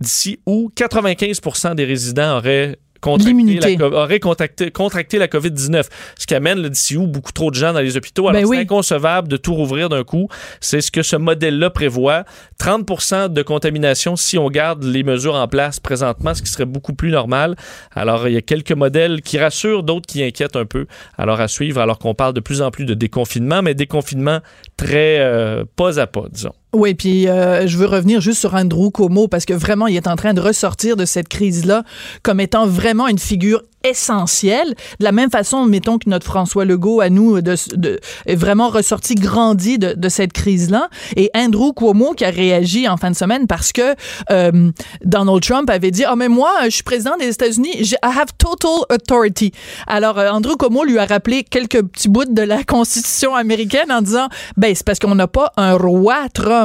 [0.00, 5.84] d'ici où 95% des résidents auraient contracté la, contacté- contracté la COVID-19.
[6.18, 8.28] Ce qui amène d'ici où beaucoup trop de gens dans les hôpitaux.
[8.28, 8.58] Alors, Ben c'est oui.
[8.58, 10.28] inconcevable de tout rouvrir d'un coup.
[10.60, 12.24] C'est ce que ce modèle-là prévoit.
[12.58, 16.92] 30% de contamination si on garde les mesures en place présentement, ce qui serait beaucoup
[16.94, 17.56] plus normal.
[17.94, 20.86] Alors, il y a quelques modèles qui rassurent, d'autres qui inquiètent un peu.
[21.16, 24.40] Alors, à suivre, alors qu'on parle de plus en plus de déconfinement, mais déconfinement
[24.76, 26.52] très euh, pas à pas, disons.
[26.72, 30.06] Oui, puis euh, je veux revenir juste sur Andrew Cuomo parce que vraiment, il est
[30.06, 31.82] en train de ressortir de cette crise-là
[32.22, 34.74] comme étant vraiment une figure essentielle.
[34.98, 39.78] De la même façon, mettons que notre François Legault, à nous, est vraiment ressorti, grandi
[39.78, 40.88] de, cette crise-là.
[41.16, 43.94] Et Andrew Cuomo qui a réagi en fin de semaine parce que
[44.30, 44.70] euh,
[45.04, 48.84] Donald Trump avait dit «Ah, mais moi, je suis président des États-Unis, I have total
[48.90, 49.52] authority.»
[49.86, 54.02] Alors, euh, Andrew Cuomo lui a rappelé quelques petits bouts de la Constitution américaine en
[54.02, 56.59] disant «Ben, c'est parce qu'on n'a pas un roi Trump.»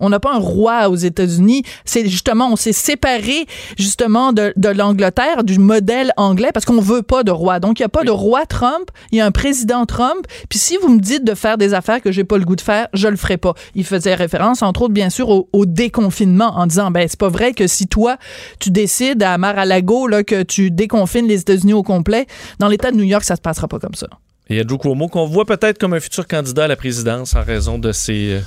[0.00, 1.64] On n'a pas un roi aux États-Unis.
[1.84, 7.02] C'est justement, on s'est séparé justement de, de l'Angleterre, du modèle anglais, parce qu'on veut
[7.02, 7.58] pas de roi.
[7.60, 10.26] Donc, il n'y a pas de roi Trump, il y a un président Trump.
[10.48, 12.60] Puis si vous me dites de faire des affaires que j'ai pas le goût de
[12.60, 13.54] faire, je le ferai pas.
[13.74, 17.28] Il faisait référence, entre autres, bien sûr, au, au déconfinement, en disant, ben, c'est pas
[17.28, 18.16] vrai que si toi,
[18.60, 22.26] tu décides à Mar-a-Lago, là, que tu déconfines les États-Unis au complet,
[22.58, 24.06] dans l'État de New York, ça se passera pas comme ça.
[24.50, 27.78] Et Andrew Cuomo, qu'on voit peut-être comme un futur candidat à la présidence en raison
[27.78, 28.40] de ses, euh,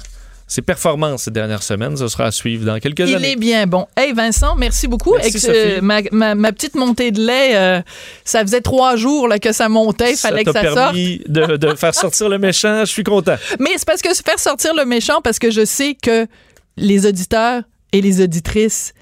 [0.52, 1.96] ses performances ces dernières semaines.
[1.96, 3.32] Ce sera à suivre dans quelques Il années.
[3.32, 3.88] est bien bon.
[3.96, 5.14] Hey Vincent, merci beaucoup.
[5.16, 5.82] Merci, Ex- Sophie.
[5.82, 7.82] ma, ma- ma petite montée de lait, euh,
[8.26, 10.12] ça faisait trois jours là, que ça montait.
[10.12, 10.76] Il Ça fallait t'a que ça sorte.
[10.94, 12.82] permis de, de faire sortir le méchant.
[12.82, 13.36] Je suis content.
[13.60, 16.28] Mais c'est parce que faire sortir le méchant, parce que je sais que
[16.76, 18.94] les auditeurs et les auditrices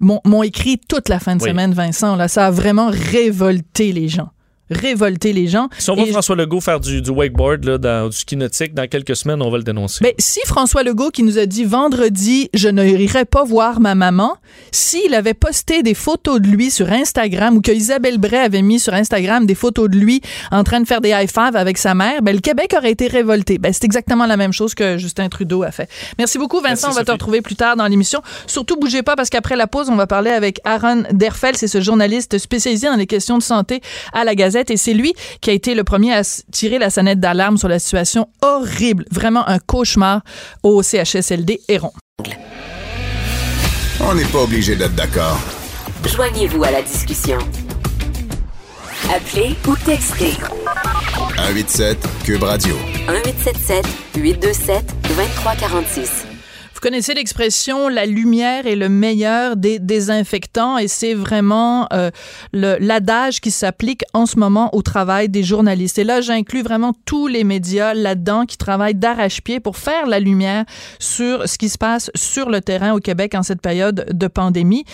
[0.00, 1.50] m'ont m'ont écrit toute la fin de Oui.
[1.50, 2.16] semaine, Vincent.
[2.16, 4.28] Là, ça a vraiment révolté les gens.
[4.70, 5.68] Révolté les gens.
[5.78, 8.88] Si on voit François Legault faire du, du wakeboard, là, dans, du ski nautique, dans
[8.88, 10.02] quelques semaines, on va le dénoncer.
[10.02, 14.36] Ben, si François Legault qui nous a dit vendredi, je n'irai pas voir ma maman,
[14.72, 18.80] s'il avait posté des photos de lui sur Instagram ou que Isabelle Bray avait mis
[18.80, 21.94] sur Instagram des photos de lui en train de faire des high five avec sa
[21.94, 23.58] mère, ben, le Québec aurait été révolté.
[23.58, 25.88] Ben, c'est exactement la même chose que Justin Trudeau a fait.
[26.18, 26.88] Merci beaucoup, Vincent.
[26.88, 28.20] Merci, on va te retrouver plus tard dans l'émission.
[28.48, 31.56] Surtout, bougez pas parce qu'après la pause, on va parler avec Aaron Derfel.
[31.56, 33.80] C'est ce journaliste spécialisé dans les questions de santé
[34.12, 37.20] à la Gazette et c'est lui qui a été le premier à tirer la sonnette
[37.20, 40.22] d'alarme sur la situation horrible, vraiment un cauchemar
[40.62, 41.92] au CHSLD Héron.
[44.00, 45.38] On n'est pas obligé d'être d'accord.
[46.04, 47.38] Joignez-vous à la discussion.
[49.14, 50.32] Appelez ou textez
[51.36, 52.74] 187 Cube Radio.
[53.08, 56.25] 1877 827 2346.
[56.76, 62.10] Vous connaissez l'expression la lumière est le meilleur des désinfectants et c'est vraiment euh,
[62.52, 65.98] l'adage qui s'applique en ce moment au travail des journalistes.
[65.98, 70.66] Et là, j'inclus vraiment tous les médias là-dedans qui travaillent d'arrache-pied pour faire la lumière
[70.98, 74.84] sur ce qui se passe sur le terrain au Québec en cette période de pandémie.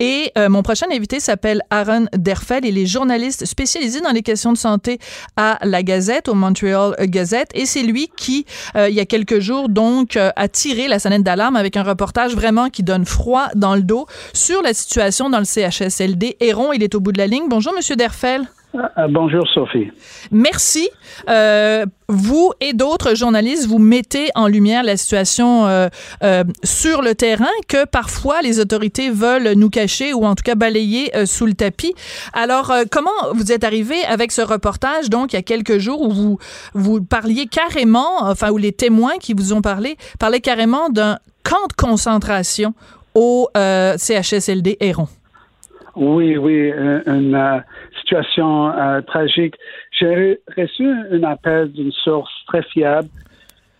[0.00, 2.64] Et euh, mon prochain invité s'appelle Aaron Derfel.
[2.64, 4.98] Il est journaliste spécialisé dans les questions de santé
[5.36, 7.50] à la Gazette, au Montreal Gazette.
[7.54, 8.44] Et c'est lui qui,
[8.76, 12.34] euh, il y a quelques jours, donc, a tiré la sonnette d'alarme avec un reportage
[12.34, 16.38] vraiment qui donne froid dans le dos sur la situation dans le CHSLD.
[16.40, 17.50] Héron, il est au bout de la ligne.
[17.50, 18.48] Bonjour, Monsieur Derfel.
[18.94, 19.90] Ah, bonjour Sophie.
[20.30, 20.88] Merci.
[21.28, 25.88] Euh, vous et d'autres journalistes, vous mettez en lumière la situation euh,
[26.22, 30.54] euh, sur le terrain que parfois les autorités veulent nous cacher ou en tout cas
[30.54, 31.94] balayer sous le tapis.
[32.34, 36.10] Alors, comment vous êtes arrivé avec ce reportage, donc, il y a quelques jours, où
[36.10, 36.38] vous,
[36.74, 41.66] vous parliez carrément, enfin, où les témoins qui vous ont parlé parlaient carrément d'un camp
[41.68, 42.74] de concentration
[43.14, 45.08] au CHSLD Héron?
[46.00, 47.64] Oui, oui, un- une,
[48.08, 49.54] situation euh, tragique.
[49.98, 53.08] J'ai reçu un appel d'une source très fiable.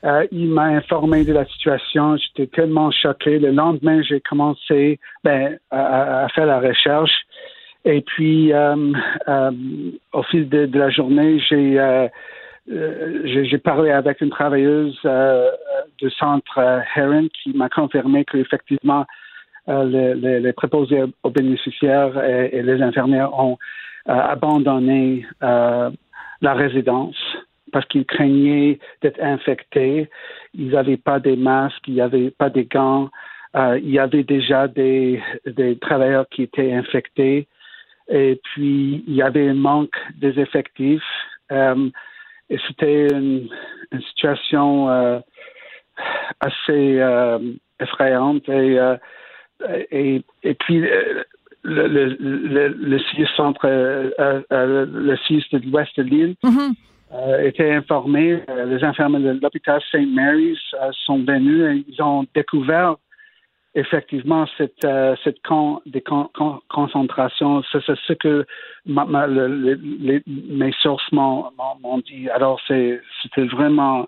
[0.05, 2.17] Euh, il m'a informé de la situation.
[2.17, 3.38] J'étais tellement choqué.
[3.38, 7.12] Le lendemain, j'ai commencé ben, à, faire la recherche.
[7.85, 8.93] Et puis, euh,
[10.12, 11.79] au fil de, la journée, j'ai
[13.59, 15.01] parlé avec une travailleuse
[15.99, 19.07] du centre Heron qui m'a confirmé qu'effectivement,
[19.67, 23.59] les, les, préposés aux bénéficiaires et, les infirmières ont
[24.09, 25.90] abandonné euh,
[26.40, 27.16] la résidence
[27.73, 30.09] parce qu'ils craignaient d'être infectés.
[30.55, 33.11] Ils n'avaient pas des masques, il n'y avait pas des gants.
[33.57, 37.47] Euh, il y avait déjà des, des travailleurs qui étaient infectés.
[38.09, 41.03] Et puis, il y avait un manque des effectifs.
[41.53, 41.90] Euh,
[42.51, 43.49] et c'était une,
[43.92, 45.18] une, situation euh,
[46.40, 47.38] assez euh,
[47.81, 48.49] effrayante.
[48.49, 48.97] Et, euh,
[49.90, 50.85] et, et, puis,
[51.66, 57.47] euh, le, le, le, le centre, le CIS de l'ouest de l'île, mm -hmm.
[57.49, 58.25] était informé.
[58.73, 60.09] les infirmiers de l'hôpital St.
[60.23, 60.62] Mary's
[61.07, 62.97] sont venus et ils ont découvert
[63.75, 68.44] effectivement cette euh, cette con, des con, con, concentrations c'est ce que
[68.87, 69.47] ma, ma, le,
[70.01, 74.07] les, mes sources m'ont dit alors c'est c'était vraiment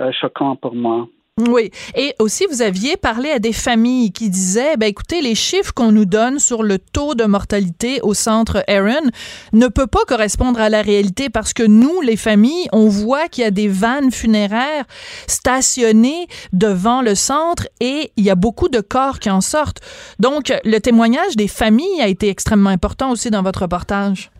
[0.00, 1.72] euh, choquant pour moi oui.
[1.96, 5.90] Et aussi, vous aviez parlé à des familles qui disaient, ben écoutez, les chiffres qu'on
[5.90, 9.10] nous donne sur le taux de mortalité au centre Aaron
[9.52, 13.42] ne peut pas correspondre à la réalité parce que nous, les familles, on voit qu'il
[13.42, 14.84] y a des vannes funéraires
[15.26, 19.80] stationnées devant le centre et il y a beaucoup de corps qui en sortent.
[20.20, 24.30] Donc, le témoignage des familles a été extrêmement important aussi dans votre reportage.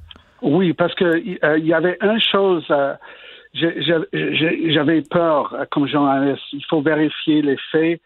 [0.42, 2.64] Oui, parce que euh, il y avait une chose.
[2.70, 2.94] Euh
[3.54, 6.42] j'avais peur comme journaliste.
[6.52, 8.00] Il faut vérifier les faits.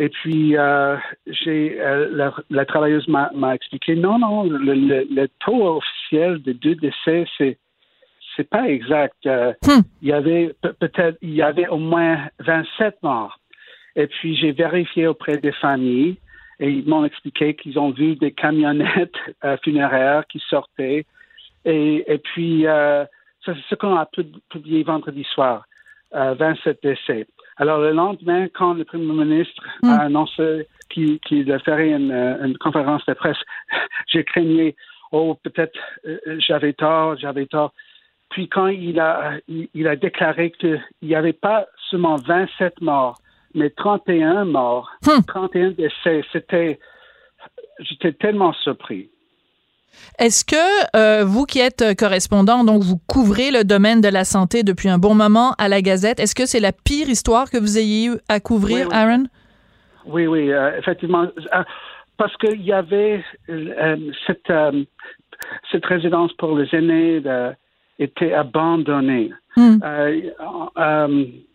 [0.00, 5.28] Et puis, euh, j'ai euh, la, la, travailleuse m'a expliqué non, non, le, le, le,
[5.44, 7.58] taux officiel de deux décès, c'est
[8.34, 9.26] c'est pas exact.
[9.26, 9.80] Euh, hmm.
[10.00, 13.38] Il y avait peut-être il y avait au moins 27 morts.
[13.94, 16.16] Et puis j'ai vérifié auprès des familles
[16.60, 19.18] et ils m'ont expliqué qu'ils ont vu des camionnettes
[19.62, 21.04] funéraires qui sortaient.
[21.66, 22.64] Et, et puis
[23.44, 24.08] c'est ce qu'on a
[24.50, 25.64] publié vendredi soir,
[26.14, 27.26] euh, 27 décès.
[27.56, 29.88] Alors, le lendemain, quand le Premier ministre mm.
[29.88, 33.36] a annoncé qu'il qu ferait une, une, conférence de presse,
[34.08, 34.76] j'ai craigné,
[35.12, 37.72] oh, peut-être euh, j'avais tort, j'avais tort.
[38.30, 43.18] Puis quand il a, il, il a déclaré qu'il n'y avait pas seulement 27 morts,
[43.54, 45.22] mais 31 morts, mm.
[45.26, 46.78] 31 décès, c'était,
[47.80, 49.10] j'étais tellement surpris.
[50.18, 54.62] Est-ce que euh, vous qui êtes correspondant, donc vous couvrez le domaine de la santé
[54.62, 57.78] depuis un bon moment à la Gazette, est-ce que c'est la pire histoire que vous
[57.78, 58.96] ayez eu à couvrir, oui, oui.
[58.96, 59.24] Aaron?
[60.06, 61.22] Oui, oui, euh, effectivement.
[61.22, 61.62] Euh,
[62.16, 64.52] parce qu'il y avait euh, cette,
[65.70, 67.52] cette résidence pour les aînés de,
[67.98, 69.30] était abandonnée.
[69.56, 69.78] Mm.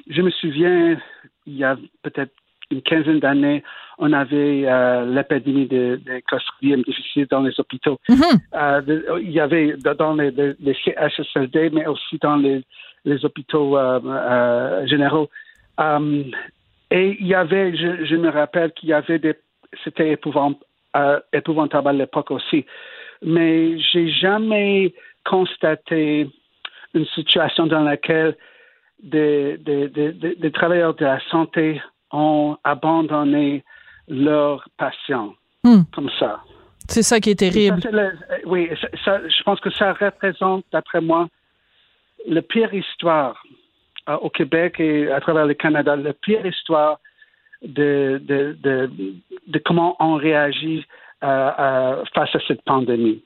[0.07, 0.97] je me souviens,
[1.45, 2.33] il y a peut-être
[2.71, 3.63] une quinzaine d'années,
[3.97, 7.99] on avait euh, l'épidémie des de clostridium difficile dans les hôpitaux.
[8.09, 8.35] Mm -hmm.
[8.53, 12.63] euh, il y avait dans les, les, les, CHSLD, mais aussi dans les,
[13.05, 15.29] les hôpitaux euh, généraux.
[16.91, 19.35] Et il y avait, je, je me rappelle qu'il y avait des,
[19.83, 20.53] c'était épouvant,
[21.33, 22.65] épouvantable à l'époque aussi,
[23.21, 23.55] mais
[23.89, 26.29] j'ai jamais constaté
[26.93, 28.31] une situation dans laquelle
[29.03, 30.11] des, des, des,
[30.43, 33.63] des travailleurs de la santé ont abandonné
[34.07, 35.81] leurs patients hmm.
[35.93, 36.41] comme ça.
[36.87, 37.81] C'est ça qui est terrible.
[37.81, 38.11] Ça, le,
[38.45, 38.69] oui,
[39.03, 41.27] ça, je pense que ça représente, d'après moi,
[42.27, 43.43] la pire histoire
[44.09, 46.99] euh, au Québec et à travers le Canada, la pire histoire
[47.63, 48.89] de, de, de,
[49.47, 50.85] de comment on réagit
[51.23, 53.23] euh, euh, face à cette pandémie.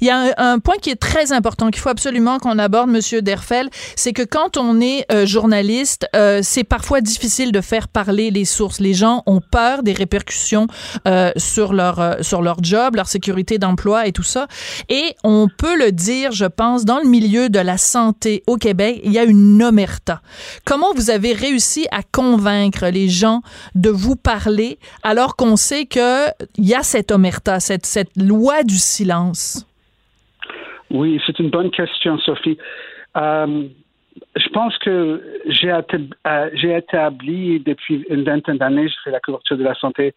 [0.00, 3.22] Il y a un, point qui est très important qu'il faut absolument qu'on aborde, Monsieur
[3.22, 8.30] Derfel, c'est que quand on est euh, journaliste, euh, c'est parfois difficile de faire parler
[8.30, 8.80] les sources.
[8.80, 10.66] Les gens ont peur des répercussions
[11.06, 14.46] euh, sur leur sur leur job, leur sécurité d'emploi et tout ça.
[14.88, 19.00] Et on peut le dire, je pense, dans le milieu de la santé au Québec,
[19.04, 20.20] il y a une omerta.
[20.64, 23.42] Comment vous avez réussi à convaincre les gens
[23.74, 26.26] de vous parler alors qu'on sait que
[26.56, 29.55] il y a cette omerta, cette cette loi du silence?
[30.90, 32.58] Oui, c'est une bonne question, Sophie.
[33.16, 33.68] Euh,
[34.36, 39.64] je pense que j'ai euh, établi depuis une vingtaine d'années, je fais la couverture de
[39.64, 40.14] la santé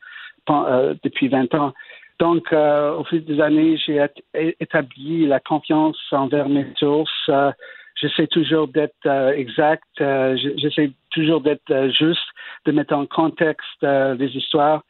[0.50, 1.74] euh, depuis 20 ans.
[2.20, 4.06] Donc, euh, au fil des années, j'ai
[4.60, 7.12] établi la confiance envers mes sources.
[7.30, 7.52] Euh,
[7.96, 12.28] j'essaie toujours d'être euh, exact, j'essaie toujours d'être juste,
[12.66, 14.84] de mettre en contexte les histoires.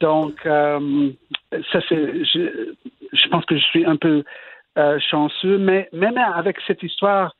[0.00, 2.74] Donc, ça c'est, je,
[3.12, 4.22] je pense que je suis un peu
[4.78, 7.34] euh, chanceux, mais même avec cette histoire,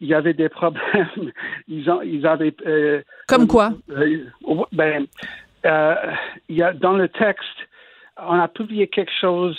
[0.00, 1.32] il y avait des problèmes.
[1.68, 2.54] Ils, ont, ils avaient.
[2.64, 3.72] Euh, Comme quoi?
[3.90, 4.24] Euh,
[4.70, 5.06] ben,
[6.48, 7.58] il y a, dans le texte,
[8.16, 9.58] on a publié quelque chose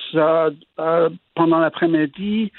[1.35, 2.53] pendant l'après-midi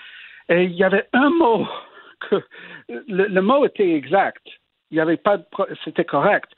[0.50, 1.66] et il y avait un mot
[2.28, 2.42] que
[2.88, 4.46] le, le mot était exact.
[4.90, 5.44] Il y avait pas de,
[5.82, 6.50] c'était correct,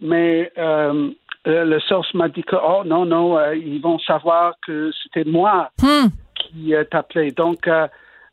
[0.00, 5.70] mais le source m'a dit que, oh non, non, ils vont savoir que c'était moi
[5.82, 6.08] Hmm.
[6.48, 7.30] Qui euh, t'appelais.
[7.30, 7.86] Donc, euh,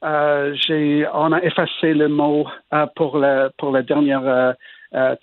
[0.04, 2.48] euh, j'ai, on a effacé le mot
[2.96, 4.18] pour, le, pour le dernier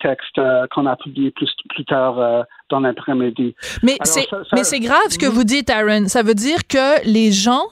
[0.01, 0.39] texte
[0.71, 3.55] qu'on a publié plus, plus tard dans l'après-midi.
[3.81, 6.07] Mais c'est ça- mais c'est grave ce que vous dites, Aaron.
[6.07, 7.63] Ça veut dire que les gens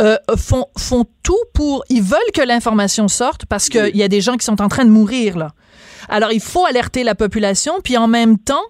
[0.00, 4.20] euh, font font tout pour ils veulent que l'information sorte parce qu'il y a des
[4.20, 5.48] gens qui sont en train de mourir là.
[6.08, 8.64] Alors il faut alerter la population puis en même temps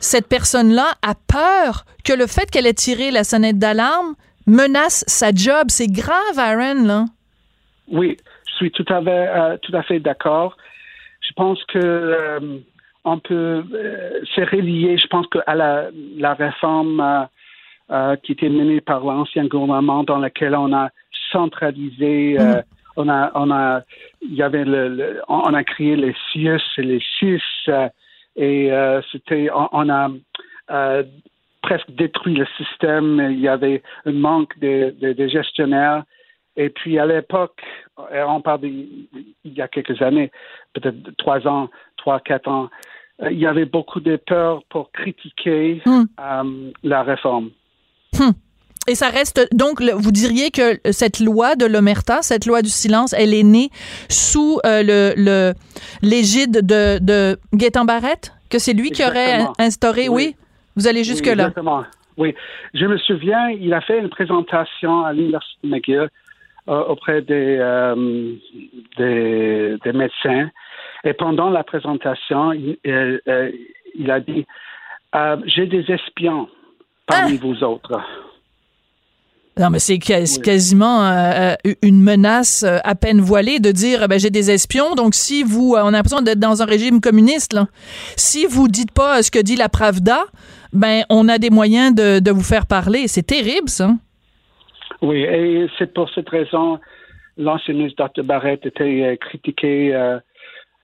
[0.00, 4.14] cette personne-là a peur que le fait qu'elle ait tiré la sonnette d'alarme
[4.46, 5.66] menace sa job.
[5.68, 7.04] C'est grave, Aaron là.
[7.88, 8.16] Oui,
[8.48, 10.56] je suis tout à fait, euh, tout à fait d'accord.
[11.20, 12.58] Je pense que euh,
[13.04, 17.26] on peut, euh, c'est relié, je pense, que à la, la réforme
[17.90, 20.88] euh, qui était menée par l'ancien gouvernement, dans laquelle on a
[21.32, 22.62] centralisé, euh,
[22.96, 23.82] on a, on a,
[24.22, 27.42] il y avait le, le- on a créé les CIUS et les CIS,
[28.36, 28.70] et
[29.12, 30.08] c'était, on, on a
[31.64, 33.28] presque détruit le système.
[33.30, 36.04] Il y avait un manque de, de, de gestionnaires.
[36.56, 37.60] Et puis à l'époque,
[37.96, 39.08] on parle d'il
[39.44, 40.30] y a quelques années,
[40.72, 42.68] peut-être trois ans, trois, quatre ans,
[43.22, 47.50] euh, il y avait beaucoup de peur pour critiquer euh, la réforme.
[48.20, 48.32] Hum.
[48.86, 53.14] Et ça reste donc vous diriez que cette loi de l'omerta, cette loi du silence,
[53.14, 53.70] elle est née
[54.10, 54.82] sous euh,
[55.16, 55.54] le
[56.02, 60.36] l'égide de de Gaétan Barrette, que c'est lui qui aurait instauré, oui.
[60.76, 61.32] Vous allez jusque Oui.
[61.32, 61.84] Exactement.
[62.16, 62.34] Oui,
[62.74, 66.08] je me souviens, il a fait une présentation à l'université McGill
[66.68, 68.32] euh, auprès des, euh,
[68.96, 70.48] des, des médecins.
[71.02, 73.50] Et pendant la présentation, il, euh, euh,
[73.96, 74.46] il a dit
[75.46, 76.48] J'ai des espions
[77.06, 78.00] parmi vous autres.
[79.58, 84.30] Non, mais c'est quas- quasiment euh, une menace à peine voilée de dire ben, j'ai
[84.30, 84.94] des espions.
[84.96, 87.66] Donc, si vous, on a l'impression d'être dans un régime communiste, là.
[88.16, 90.24] Si vous dites pas ce que dit la Pravda,
[90.74, 93.08] ben, on a des moyens de, de vous faire parler.
[93.08, 93.90] C'est terrible, ça.
[95.00, 96.78] Oui, et c'est pour cette raison
[97.36, 98.24] l'ancien ministre Dr.
[98.24, 100.18] Barrett était euh, critiqué euh,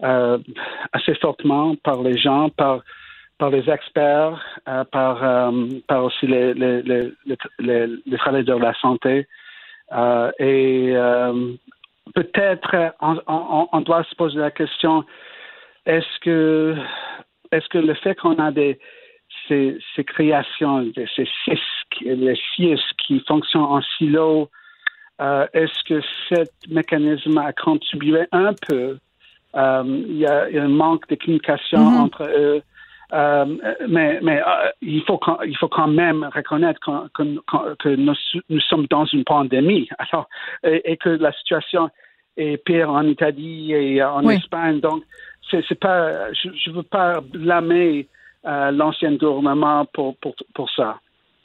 [0.03, 0.39] euh,
[0.93, 2.81] assez fortement par les gens, par
[3.39, 4.39] par les experts,
[4.93, 5.53] par
[5.87, 9.27] par aussi les les, travailleurs de la santé.
[10.39, 10.95] Et
[12.15, 15.05] peut-être on, on doit se poser la question
[15.87, 16.77] est-ce que
[17.51, 18.79] est-ce que le fait qu'on a des
[19.51, 24.49] ces, ces créations, de ces CISC, les CIS qui fonctionnent en silo,
[25.21, 28.99] euh, est-ce que ce mécanisme a contribué un peu
[29.57, 32.01] euh, Il y a un manque de communication Mhm.
[32.01, 32.63] entre eux.
[33.13, 33.45] Euh,
[33.89, 36.79] mais mais euh, il, faut quand, il faut quand même reconnaître
[37.13, 38.15] que nous,
[38.49, 40.29] nous sommes dans une pandémie alors,
[40.63, 41.91] et, et que la situation
[42.37, 44.37] est pire en Italie et en Oui.
[44.37, 44.79] Espagne.
[44.79, 45.03] Donc,
[45.51, 48.07] c'est pas, je ne veux pas blâmer
[48.45, 51.01] l'ancien gouvernement pour, pour, pour ça.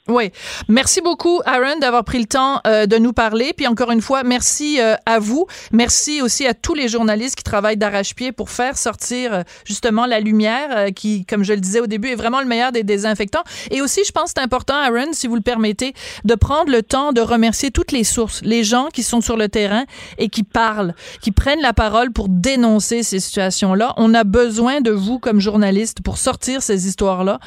[0.08, 0.30] Oui.
[0.68, 3.52] Merci beaucoup, Aaron, d'avoir pris le temps euh, de nous parler.
[3.56, 5.46] Puis encore une fois, merci euh, à vous.
[5.72, 10.20] Merci aussi à tous les journalistes qui travaillent d'arrache-pied pour faire sortir euh, justement la
[10.20, 13.42] lumière, euh, qui, comme je le disais au début, est vraiment le meilleur des désinfectants.
[13.72, 15.92] Et aussi, je pense que c'est important, Aaron, si vous le permettez,
[16.24, 19.48] de prendre le temps de remercier toutes les sources, les gens qui sont sur le
[19.48, 19.86] terrain
[20.18, 23.92] et qui parlent, qui prennent la parole pour dénoncer ces situations-là.
[23.96, 27.40] On a besoin de vous comme journalistes pour sortir ces histoires-là,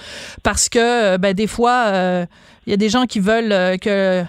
[0.43, 2.25] parce que euh, ben, des fois, euh,
[2.69, 4.23] il y a des gens qui veulent euh, que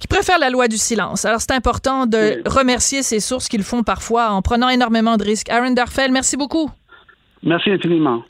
[0.00, 1.24] qui préfèrent la loi du silence.
[1.24, 5.22] Alors, c'est important de remercier ces sources qui le font parfois en prenant énormément de
[5.22, 5.48] risques.
[5.48, 6.70] Aaron Darfeld, merci beaucoup.
[7.44, 8.22] Merci infiniment.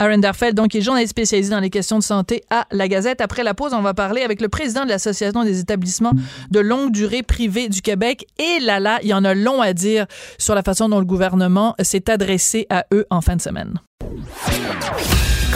[0.00, 3.20] Aaron Darfeld, donc, est journaliste spécialisé dans les questions de santé à la Gazette.
[3.20, 6.12] Après la pause, on va parler avec le président de l'Association des établissements
[6.50, 8.26] de longue durée privés du Québec.
[8.38, 10.06] Et là, là, il y en a long à dire
[10.38, 13.78] sur la façon dont le gouvernement s'est adressé à eux en fin de semaine.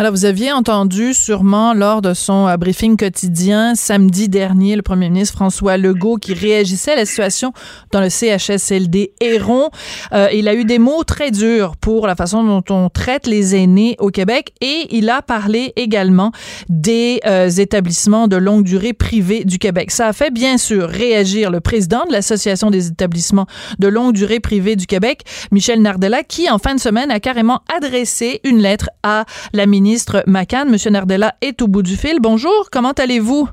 [0.00, 5.10] Alors, vous aviez entendu sûrement lors de son euh, briefing quotidien samedi dernier le premier
[5.10, 7.52] ministre François Legault qui réagissait à la situation
[7.92, 9.68] dans le CHSLD Héron.
[10.14, 13.54] Euh, il a eu des mots très durs pour la façon dont on traite les
[13.54, 16.32] aînés au Québec et il a parlé également
[16.70, 19.90] des euh, établissements de longue durée privés du Québec.
[19.90, 23.44] Ça a fait bien sûr réagir le président de l'Association des établissements
[23.78, 27.60] de longue durée privés du Québec, Michel Nardella, qui en fin de semaine a carrément
[27.76, 29.89] adressé une lettre à la ministre
[30.26, 30.68] McCann.
[30.70, 32.18] Monsieur Nardella est au bout du fil.
[32.20, 33.48] Bonjour, comment allez-vous?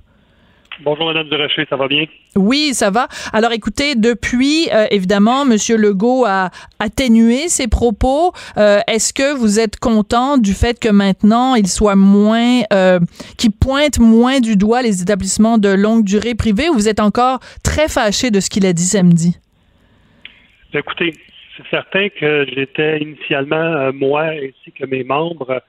[0.84, 2.06] Bonjour, Madame Durocher, ça va bien?
[2.35, 3.08] Oui, ça va.
[3.33, 8.31] Alors, écoutez, depuis, euh, évidemment, Monsieur Legault a atténué ses propos.
[8.58, 13.00] Euh, est-ce que vous êtes content du fait que maintenant, il soit moins, euh,
[13.38, 16.69] qu'il pointe moins du doigt les établissements de longue durée privés?
[16.69, 19.40] Ou vous êtes encore très fâché de ce qu'il a dit samedi?
[20.73, 21.15] Écoutez,
[21.58, 25.63] c'est certain que j'étais initialement, moi ainsi que mes membres,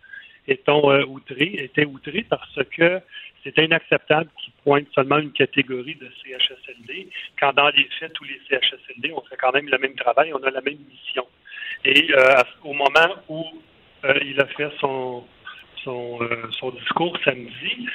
[0.48, 3.00] étant outrés, étaient outrés parce que
[3.44, 7.08] c'était inacceptable qu'ils pointent seulement une catégorie de CHSLD,
[7.40, 10.42] quand dans les faits, tous les CHSLD, on fait quand même le même travail, on
[10.42, 11.24] a la même mission.
[11.84, 13.44] Et euh, au moment où
[14.04, 15.24] euh, il a fait son,
[15.84, 17.86] son, euh, son discours samedi,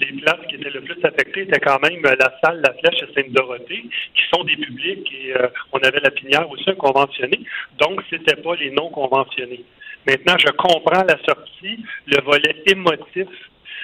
[0.00, 3.14] les places qui étaient le plus affectées étaient quand même la salle La Flèche et
[3.14, 5.34] Sainte-Dorothée, qui sont des publics, et
[5.72, 7.38] on avait la pinière aussi conventionné.
[7.78, 9.64] Donc, c'était pas les non conventionnés.
[10.06, 13.28] Maintenant, je comprends la sortie, le volet émotif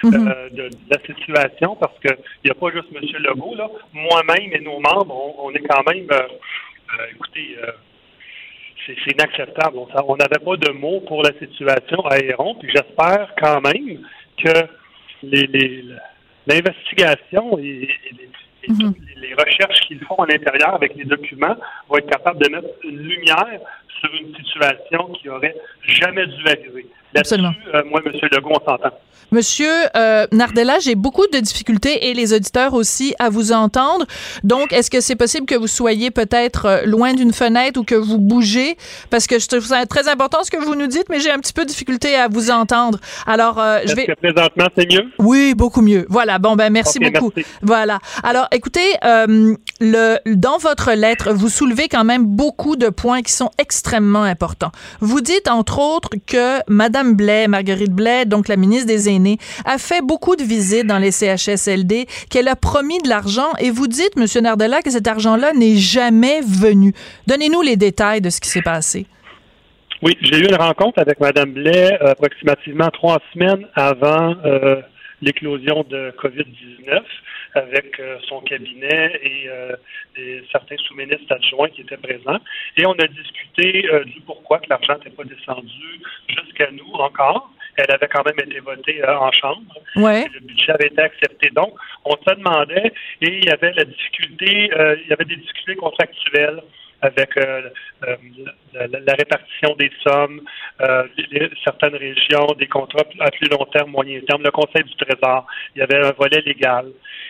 [0.03, 0.27] Mhm.
[0.27, 2.15] Euh, de, la situation parce qu'il
[2.45, 3.01] n'y a pas juste M.
[3.19, 3.55] Legault.
[3.55, 3.69] Là.
[3.93, 7.57] Moi-même et nos membres, on, est quand même, euh, euh, écoutez,
[8.85, 9.77] c'est inacceptable.
[9.77, 13.99] On n'avait pas de mots pour la situation à Héron, puis j'espère quand même
[14.37, 14.53] que
[16.47, 17.89] l'investigation les,
[18.63, 18.93] et, mhm.
[19.17, 21.55] les, recherches qu'ils font à l'intérieur avec les documents
[21.89, 23.59] vont être capables de mettre une lumière
[23.99, 26.87] sur une situation qui aurait jamais dû arriver.
[27.15, 27.53] Absolument.
[27.85, 28.11] moi, M.
[28.31, 28.91] Legault, on s'entend.
[29.31, 34.05] Monsieur euh, Nardella, j'ai beaucoup de difficultés et les auditeurs aussi à vous entendre.
[34.43, 37.93] Donc, est-ce que c'est possible que vous soyez peut-être euh, loin d'une fenêtre ou que
[37.93, 38.75] vous bougez?
[39.11, 41.37] Parce que je trouve ça très important ce que vous nous dites, mais j'ai un
[41.37, 42.99] petit peu de difficulté à vous entendre.
[43.27, 44.07] Alors, euh, je vais.
[44.07, 45.05] Que présentement, c'est mieux?
[45.19, 46.07] Oui, beaucoup mieux.
[46.09, 46.39] Voilà.
[46.39, 47.31] Bon, ben, merci beaucoup.
[47.61, 47.99] Voilà.
[48.23, 53.31] Alors, écoutez, euh, le, dans votre lettre, vous soulevez quand même beaucoup de points qui
[53.31, 54.71] sont extrêmement importants.
[54.99, 59.77] Vous dites, entre autres, que Madame Blais, Marguerite Blais, donc la ministre des Aînés, a
[59.77, 64.11] fait beaucoup de visites dans les CHSLD, qu'elle a promis de l'argent et vous dites,
[64.17, 64.25] M.
[64.43, 66.93] Nardella, que cet argent-là n'est jamais venu.
[67.27, 69.05] Donnez-nous les détails de ce qui s'est passé.
[70.01, 74.77] Oui, j'ai eu une rencontre avec Mme Blais euh, approximativement trois semaines avant euh,
[75.21, 77.01] l'éclosion de COVID-19
[77.53, 79.49] avec euh, son cabinet et,
[80.51, 82.39] certains sous-ministres adjoints qui étaient présents.
[82.77, 87.95] Et on a discuté du pourquoi que l'argent n'était pas descendu jusqu'à nous encore elle
[87.95, 89.61] avait quand même été votée euh, en chambre.
[89.95, 91.49] Le budget avait été accepté.
[91.49, 91.73] Donc,
[92.05, 92.91] on se demandait,
[93.21, 96.61] et il y avait la difficulté, euh, il y avait des difficultés contractuelles
[97.01, 97.69] avec euh,
[98.73, 100.41] la, répartition des sommes,
[101.63, 105.47] certaines régions, des contrats à plus long terme, moyen terme, le Conseil du Trésor.
[105.75, 106.87] Il y avait un volet légal.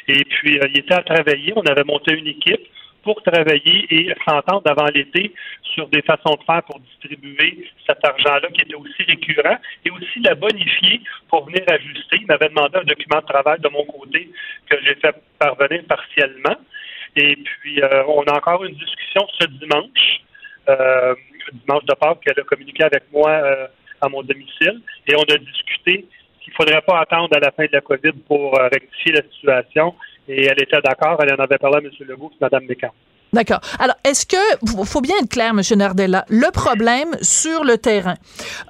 [0.08, 1.54] Et puis, il était à travailler.
[1.56, 2.68] On avait monté une équipe
[3.10, 5.34] pour travailler et s'entendre avant l'été
[5.64, 10.20] sur des façons de faire pour distribuer cet argent-là qui était aussi récurrent et aussi
[10.20, 12.18] la bonifier pour venir ajuster.
[12.22, 14.30] Il m'avait demandé un document de travail de mon côté
[14.70, 16.56] que j'ai fait parvenir partiellement.
[17.16, 20.22] Et puis, euh, on a encore une discussion ce dimanche,
[20.70, 21.16] euh,
[21.66, 23.68] dimanche de Pâques, qu'elle a communiqué avec moi euh,
[24.02, 24.82] à mon domicile.
[25.08, 26.06] Et on a discuté
[26.42, 29.96] qu'il ne faudrait pas attendre à la fin de la COVID pour rectifier la situation
[30.30, 31.18] et elle était d'accord.
[31.22, 31.90] Elle en avait parlé à M.
[32.08, 32.94] Legault et Mme Descamps.
[33.32, 33.60] D'accord.
[33.78, 34.38] Alors, est-ce que,
[34.86, 35.62] faut bien être clair, M.
[35.78, 38.16] Nardella, le problème sur le terrain,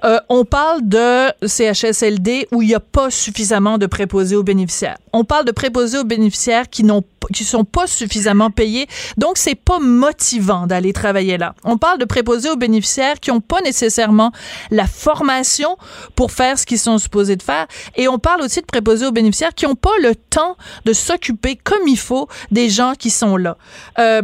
[0.04, 4.98] euh, on parle de CHSLD où il n'y a pas suffisamment de préposés aux bénéficiaires.
[5.14, 7.02] On parle de préposés aux bénéficiaires qui n'ont
[7.32, 8.86] qui sont pas suffisamment payés.
[9.16, 11.54] Donc, c'est pas motivant d'aller travailler là.
[11.64, 14.32] On parle de préposés aux bénéficiaires qui n'ont pas nécessairement
[14.70, 15.76] la formation
[16.16, 17.66] pour faire ce qu'ils sont supposés de faire.
[17.96, 21.56] Et on parle aussi de préposés aux bénéficiaires qui n'ont pas le temps de s'occuper
[21.56, 23.56] comme il faut des gens qui sont là.
[23.98, 24.22] Euh,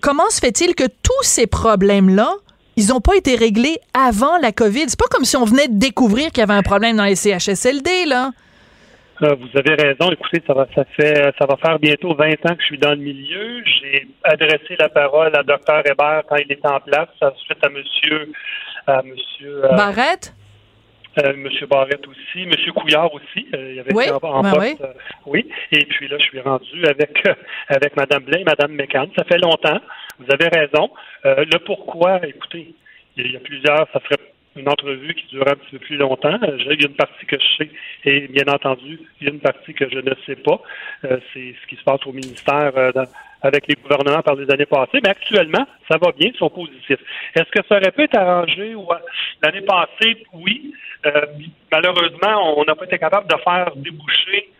[0.00, 2.32] comment se fait-il que tous ces problèmes-là,
[2.76, 4.84] ils n'ont pas été réglés avant la COVID?
[4.88, 7.16] C'est pas comme si on venait de découvrir qu'il y avait un problème dans les
[7.16, 8.32] CHSLD, là.
[9.22, 10.10] Euh, vous avez raison.
[10.12, 12.90] Écoutez, ça va, ça fait, ça va faire bientôt 20 ans que je suis dans
[12.90, 13.64] le milieu.
[13.64, 18.32] J'ai adressé la parole à Dr Hébert quand il était en place, ensuite à Monsieur,
[18.86, 20.34] à Monsieur euh, Barrette?
[21.18, 21.48] Euh, M.
[21.68, 22.52] Barrette aussi, M.
[22.74, 24.76] Couillard aussi, euh, il y avait oui, en, ben poste, oui.
[24.80, 24.92] Euh,
[25.26, 25.48] oui.
[25.72, 27.26] Et puis là, je suis rendu avec
[27.68, 29.08] avec Mme Blain, Mme McCann.
[29.16, 29.80] Ça fait longtemps.
[30.20, 30.90] Vous avez raison.
[31.24, 32.74] le pourquoi, écoutez,
[33.16, 34.16] il y a plusieurs, ça ferait
[34.58, 36.38] une entrevue qui dure un petit peu plus longtemps.
[36.42, 37.70] Il y a une partie que je sais
[38.04, 40.60] et bien entendu, il y a une partie que je ne sais pas.
[41.02, 42.72] c'est ce qui se passe au ministère
[43.42, 45.00] avec les gouvernements par les années passées.
[45.02, 47.00] Mais actuellement, ça va bien, ils sont positifs.
[47.34, 48.74] Est-ce que ça aurait pu être arrangé?
[49.42, 50.74] L'année passée, oui.
[51.06, 51.26] Euh,
[51.70, 54.50] malheureusement, on n'a pas été capable de faire déboucher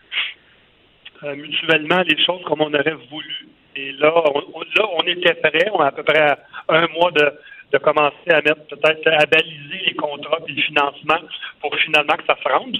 [1.24, 3.49] euh, mutuellement les choses comme on aurait voulu.
[3.74, 5.68] Et là, on, là, on était prêt.
[5.72, 6.36] On a à peu près
[6.68, 7.32] un mois de,
[7.73, 11.21] de commencer à mettre peut-être à baliser les contrats et le financement
[11.61, 12.79] pour finalement que ça se rende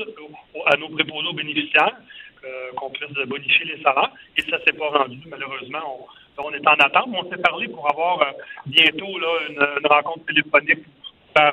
[0.67, 1.97] à nos préposés aux bénéficiaires.
[2.45, 4.13] Euh, qu'on puisse bonifier les salaires.
[4.37, 6.07] Et ça s'est pas rendu, malheureusement.
[6.39, 7.09] On, est en attente.
[7.13, 8.25] On s'est parlé pour avoir
[8.65, 10.87] bientôt là, une, rencontre téléphonique
[11.35, 11.53] par,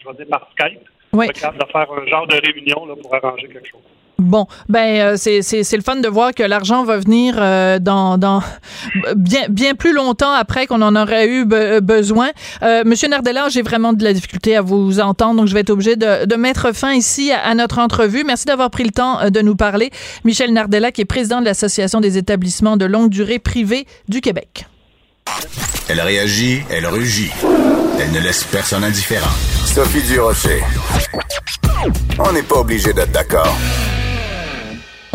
[0.00, 0.80] je vais dire par Skype.
[1.12, 1.28] Oui.
[1.28, 3.82] de faire un genre de réunion là, pour arranger quelque chose.
[4.18, 8.42] Bon, ben euh, c'est le fun de voir que l'argent va venir euh, dans, dans
[9.16, 12.30] bien, bien plus longtemps après qu'on en aurait eu besoin.
[12.62, 15.70] Euh, Monsieur Nardella, j'ai vraiment de la difficulté à vous entendre, donc je vais être
[15.70, 18.22] obligé de, de mettre fin ici à, notre entrevue.
[18.24, 19.90] Merci d'avoir pris le temps de nous parler.
[20.24, 24.66] Michel Nardella, qui est président de l'Association des établissements de longue durée privés du Québec.
[25.88, 27.30] Elle réagit, elle rugit.
[28.00, 29.30] Elle ne laisse personne indifférent.
[29.66, 30.62] Sophie Durocher.
[32.18, 33.56] On n'est pas obligé d'être d'accord.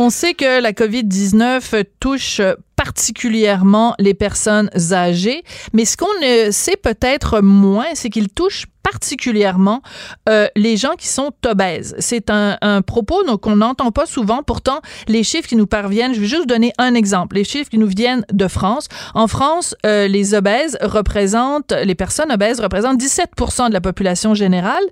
[0.02, 2.40] On sait que la COVID-19 touche
[2.78, 5.44] particulièrement les personnes âgées,
[5.74, 9.82] mais ce qu'on ne sait peut-être moins, c'est qu'il touche particulièrement
[10.30, 11.98] euh, les gens qui sont obèses.
[12.00, 14.42] C'est un, propos qu'on n'entend pas souvent.
[14.42, 14.80] Pourtant,
[15.10, 17.36] les chiffres qui nous parviennent, je vais juste donner un exemple.
[17.36, 18.88] Les chiffres qui nous viennent de France.
[19.16, 24.84] En France, euh, les obèses représentent, les personnes obèses représentent 17% de la population générale,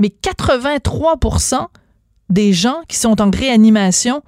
[0.00, 1.68] mais 83%
[2.28, 4.24] des gens qui sont en réanimation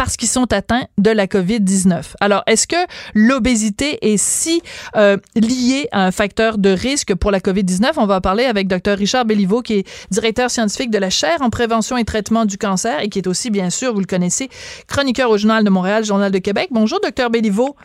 [0.00, 2.14] parce qu'ils sont atteints de la COVID-19.
[2.20, 4.62] Alors, est-ce que l'obésité est si
[4.96, 7.90] euh, liée à un facteur de risque pour la COVID-19?
[7.98, 8.96] On va parler avec Dr.
[8.96, 13.00] Richard Belliveau, qui est directeur scientifique de la chaire en prévention et traitement du cancer
[13.00, 14.48] et qui est aussi, bien sûr, vous le connaissez,
[14.86, 16.68] chroniqueur au Journal de Montréal, Journal de Québec.
[16.70, 17.28] Bonjour, Dr.
[17.28, 17.76] Belliveau.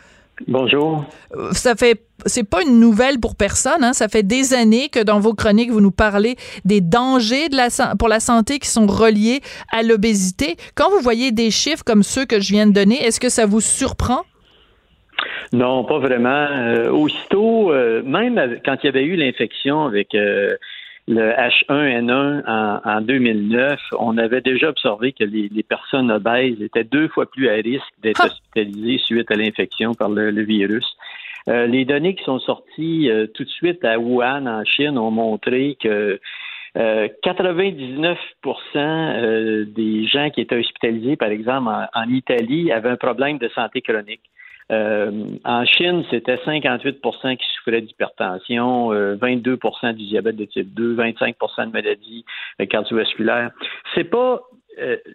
[0.46, 1.04] Bonjour.
[1.52, 3.82] Ça fait, c'est pas une nouvelle pour personne.
[3.82, 3.94] Hein?
[3.94, 7.68] Ça fait des années que dans vos chroniques vous nous parlez des dangers de la,
[7.96, 9.40] pour la santé qui sont reliés
[9.72, 10.56] à l'obésité.
[10.74, 13.46] Quand vous voyez des chiffres comme ceux que je viens de donner, est-ce que ça
[13.46, 14.22] vous surprend?
[15.52, 16.46] Non, pas vraiment.
[16.50, 20.56] Euh, aussitôt, euh, même quand il y avait eu l'infection avec euh,
[21.08, 22.42] le H1N1
[22.84, 27.54] en, 2009, on avait déjà observé que les, personnes obèses étaient deux fois plus à
[27.54, 28.26] risque d'être ah!
[28.26, 30.86] hospitalisées suite à l'infection par le, virus.
[31.48, 35.12] Euh, les données qui sont sorties euh, tout de suite à Wuhan, en Chine, ont
[35.12, 36.18] montré que
[36.76, 38.16] 99%
[38.76, 43.80] euh, des gens qui étaient hospitalisés, par exemple, en Italie, avaient un problème de santé
[43.80, 44.22] chronique.
[44.72, 50.96] Euh, en Chine, c'était 58% qui souffraient d'hypertension, 22 euh, du diabète de type 2,
[50.96, 52.24] 25% de maladies
[52.60, 53.50] euh, cardiovasculaires.
[53.94, 54.42] C'est pas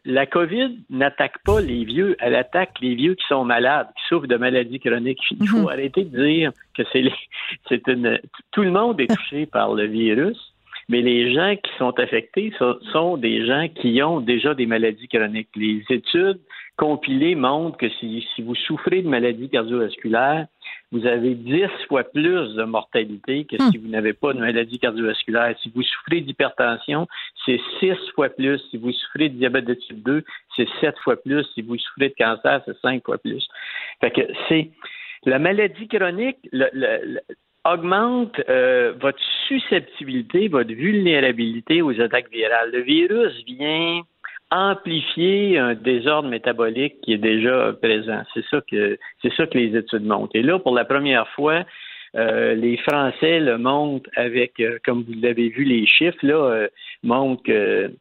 [0.05, 4.25] la COVID n'attaque pas les vieux, elle attaque les vieux qui sont malades, qui souffrent
[4.25, 5.19] de maladies chroniques.
[5.39, 5.67] Il faut mhm.
[5.67, 7.03] arrêter de dire que c'est
[7.69, 10.55] c'est une tout le monde est touché par le virus,
[10.89, 12.51] mais les gens qui sont affectés
[12.91, 15.49] sont des gens qui ont déjà des maladies chroniques.
[15.55, 16.39] Les études
[16.81, 20.47] compilés montrent que si, vous souffrez de maladies cardiovasculaires,
[20.91, 23.81] vous avez 10 fois plus de mortalité que si hmm.
[23.81, 25.55] vous n'avez pas de maladie cardiovasculaire.
[25.61, 27.07] Si vous souffrez d'hypertension,
[27.45, 28.59] c'est 6 fois plus.
[28.71, 30.23] Si vous souffrez de diabète de type 2,
[30.55, 31.45] c'est 7 fois plus.
[31.53, 33.47] Si vous souffrez de cancer, c'est 5 fois plus.
[34.01, 34.71] Fait que c'est
[35.25, 36.49] la maladie chronique
[37.63, 42.71] augmente euh, votre susceptibilité, votre vulnérabilité aux attaques virales.
[42.71, 44.01] Le virus vient
[44.51, 48.21] amplifier un désordre métabolique qui est déjà présent.
[48.33, 50.35] C'est ça que c'est ça que les études montrent.
[50.35, 51.63] Et là, pour la première fois,
[52.15, 56.67] euh, les Français le montrent avec, euh, comme vous l'avez vu, les chiffres là euh,
[57.03, 57.91] montrent que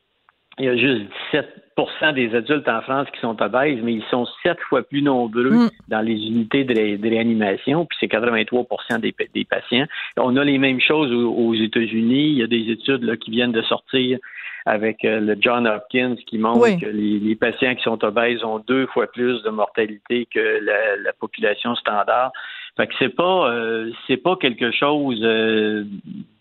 [0.58, 4.26] il y a juste 17% des adultes en France qui sont obèses, mais ils sont
[4.42, 5.70] sept fois plus nombreux mm.
[5.88, 8.66] dans les unités de, réanimation, puis c'est 83
[8.98, 9.86] des, des, patients.
[10.18, 12.32] On a les mêmes choses aux, États-Unis.
[12.32, 14.18] Il y a des études là, qui viennent de sortir
[14.66, 18.86] avec euh, le John Hopkins qui montre que les, patients qui sont obèses ont deux
[18.88, 22.32] fois plus de mortalité que la, population standard.
[22.76, 25.84] Fait que c'est pas euh, c'est pas quelque chose euh,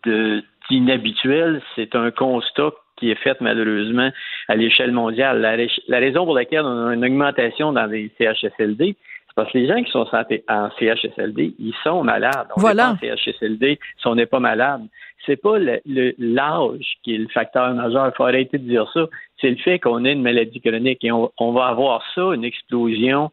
[0.06, 4.12] de d'inhabituel, c'est un constat qui est fait malheureusement
[4.48, 5.42] à l'échelle mondiale.
[5.42, 8.96] La, raison pour laquelle on a une augmentation dans les CHSLD,
[9.40, 10.06] parce que les gens qui sont
[10.50, 12.48] en CHSLD, ils sont malades.
[12.58, 12.92] On voilà.
[12.92, 14.82] en CHSLD si on n'est pas malade
[15.26, 18.08] c'est pas l'âge qui est le facteur majeur.
[18.08, 19.06] Il faut arrêter de dire ça.
[19.40, 23.32] C'est le fait qu'on ait une maladie chronique et on, va avoir ça, une explosion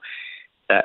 [0.73, 0.81] euh,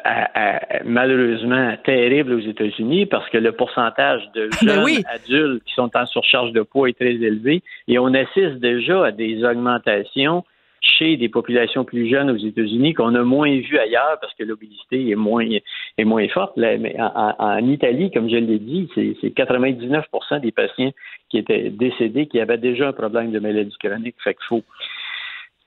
[0.86, 6.06] malheureusement terrible aux États-Unis parce que le pourcentage de ben jeunes adultes qui sont en
[6.06, 10.46] surcharge de poids est très élevé et on assiste déjà à des augmentations
[10.82, 15.10] chez des populations plus jeunes aux États-Unis qu'on a moins vu ailleurs parce que l'obésité
[15.10, 16.58] est moins est moins forte.
[16.58, 20.92] mais en, Italie, comme je l'ai dit, c'est 99% des patients
[21.30, 24.16] qui étaient décédés qui avaient déjà un problème de maladie chronique.
[24.24, 24.64] Fait faut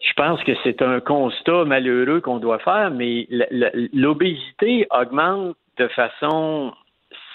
[0.00, 3.26] je pense que c'est un constat malheureux qu'on doit faire, mais
[3.92, 6.74] l'obésité augmente de façon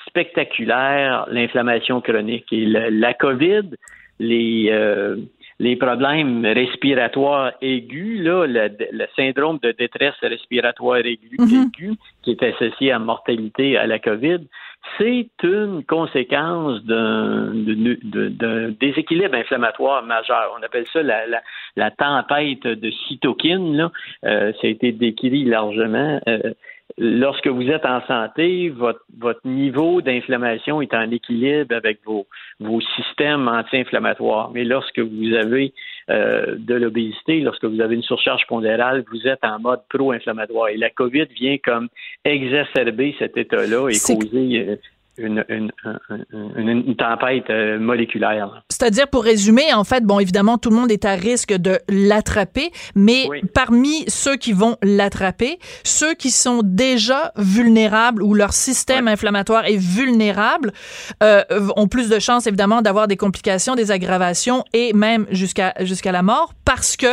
[0.08, 2.46] spectaculaire l'inflammation chronique.
[2.52, 3.72] Et la, COVID,
[4.20, 5.16] les, euh,
[5.60, 11.70] les problèmes respiratoires aigus, là, le, le syndrome de détresse respiratoire aigu, Mhm.
[11.76, 11.93] aigu,
[12.24, 14.39] qui est associé à mortalité à la COVID,
[14.97, 17.51] c'est une conséquence d'un
[18.80, 20.55] déséquilibre inflammatoire majeur.
[20.57, 21.41] On appelle ça la, la,
[21.76, 23.76] la tempête de cytokines.
[23.76, 23.91] Là.
[24.26, 26.22] Euh, ça a été décrit largement.
[26.28, 26.53] Euh,
[26.98, 32.28] lorsque vous êtes en santé, votre, votre niveau d'inflammation est en équilibre avec vos,
[32.60, 34.52] vos systèmes anti-inflammatoires.
[34.52, 35.74] Mais lorsque vous avez
[36.10, 40.70] euh, de l'obésité, lorsque vous avez une surcharge pondérale, vous êtes en mode pro-inflammatoire.
[40.70, 41.90] Et la COVID vient comme
[42.26, 44.76] exacerber cet état-là et causer euh,
[45.18, 45.72] une, une,
[46.10, 48.64] une- une- une tempête euh, moléculaire.
[48.70, 52.72] C'est-à-dire, pour résumer, en fait, bon, évidemment, tout le monde est à risque de l'attraper,
[52.95, 59.66] mais parmi ceux qui vont l'attraper, ceux qui sont déjà vulnérables ou leur système inflammatoire
[59.66, 60.72] est vulnérable
[61.24, 61.43] euh,
[61.76, 66.22] ont plus de chances, évidemment, d'avoir des complications, des aggravations et même jusqu'à jusqu'à la
[66.24, 67.07] mort parce que,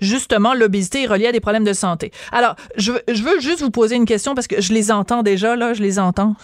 [0.00, 2.12] justement, l'obésité est reliée à des problèmes de santé.
[2.30, 5.72] Alors, je veux juste vous poser une question parce que je les entends déjà, là,
[5.74, 6.36] je les entends.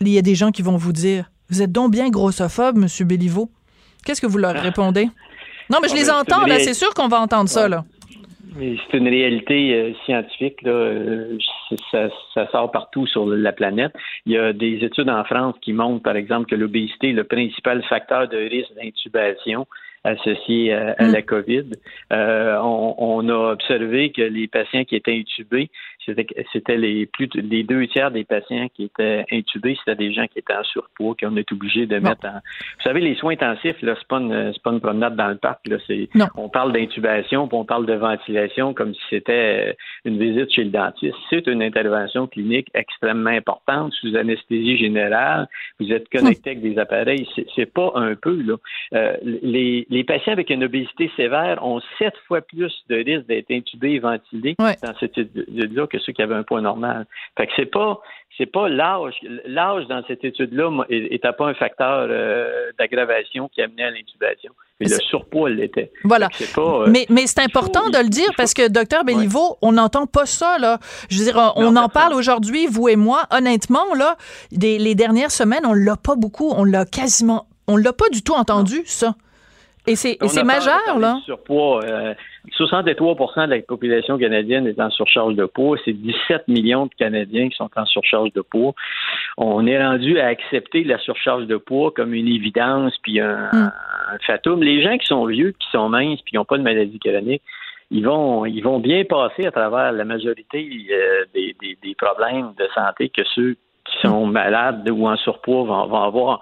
[0.00, 3.04] Il y a des gens qui vont vous dire Vous êtes donc bien grossophobe, Monsieur
[3.04, 3.50] Béliveau.
[4.04, 5.08] Qu'est-ce que vous leur répondez?
[5.70, 6.58] Non, mais je Ah, les ben, entends, là.
[6.58, 7.84] C'est sûr qu'on va entendre ça, là.
[8.56, 10.60] Mais c'est une réalité euh, scientifique.
[10.62, 10.72] Là.
[10.72, 11.38] Euh,
[11.90, 13.92] ça, ça sort partout sur la planète.
[14.26, 17.24] Il y a des études en France qui montrent, par exemple, que l'obésité est le
[17.24, 19.66] principal facteur de risque d'intubation
[20.04, 21.64] associé à, à la COVID.
[22.12, 25.70] Euh, on, on a observé que les patients qui étaient intubés,
[26.04, 30.38] c'était les plus les deux tiers des patients qui étaient intubés, c'était des gens qui
[30.38, 32.34] étaient en surpoids, qu'on est obligé de mettre en.
[32.34, 35.36] Vous savez, les soins intensifs, là, c'est pas une c'est pas une promenade dans le
[35.36, 35.66] parc.
[35.66, 39.72] Là, c'est on parle d'intubation, puis on parle de ventilation comme si c'était euh,
[40.04, 41.16] une visite chez le dentiste.
[41.30, 45.48] C'est une intervention clinique extrêmement importante sous anesthésie générale.
[45.80, 47.28] Vous êtes connecté avec des appareils.
[47.34, 48.56] C'est, c'est pas un peu là.
[48.94, 53.50] Euh, les, les patients avec une obésité sévère ont sept fois plus de risque d'être
[53.50, 57.06] intubés et ventilés dans cette étude-là que ceux qui avaient un poids normal.
[57.36, 58.00] Fait que c'est pas
[58.38, 59.14] c'est pas l'âge.
[59.44, 64.52] L'âge dans cette étude-là n'était pas un facteur euh, d'aggravation qui amenait à l'intubation.
[64.80, 65.92] Mais le surpoids l'était.
[66.02, 66.28] Voilà.
[66.54, 70.06] Pas, euh, Mais, mais c'est important de le dire parce que, docteur Béliveau, on n'entend
[70.06, 70.78] pas ça, là.
[71.10, 73.24] Je veux dire, on en parle aujourd'hui, vous et moi.
[73.30, 74.16] Honnêtement, là,
[74.50, 78.22] des- les dernières semaines, on l'a pas beaucoup, on l'a quasiment, on l'a pas du
[78.22, 79.14] tout entendu, ça.
[79.86, 81.18] Et c'est, majeur, là.
[81.26, 82.14] Surpoids, euh,
[82.50, 85.76] 63% de la population canadienne est en surcharge de poids.
[85.84, 88.72] C'est 17 millions de Canadiens qui sont en surcharge de poids.
[89.36, 94.18] On est rendu à accepter la surcharge de poids comme une évidence puis un, un
[94.26, 94.62] fatum.
[94.62, 97.42] Les gens qui sont vieux, qui sont minces puis qui n'ont pas de maladie chronique,
[97.90, 102.52] ils vont, ils vont bien passer à travers la majorité euh, des, des- des problèmes
[102.58, 106.40] de santé que ceux qui sont malades ou en surpoids vont, vont avoir.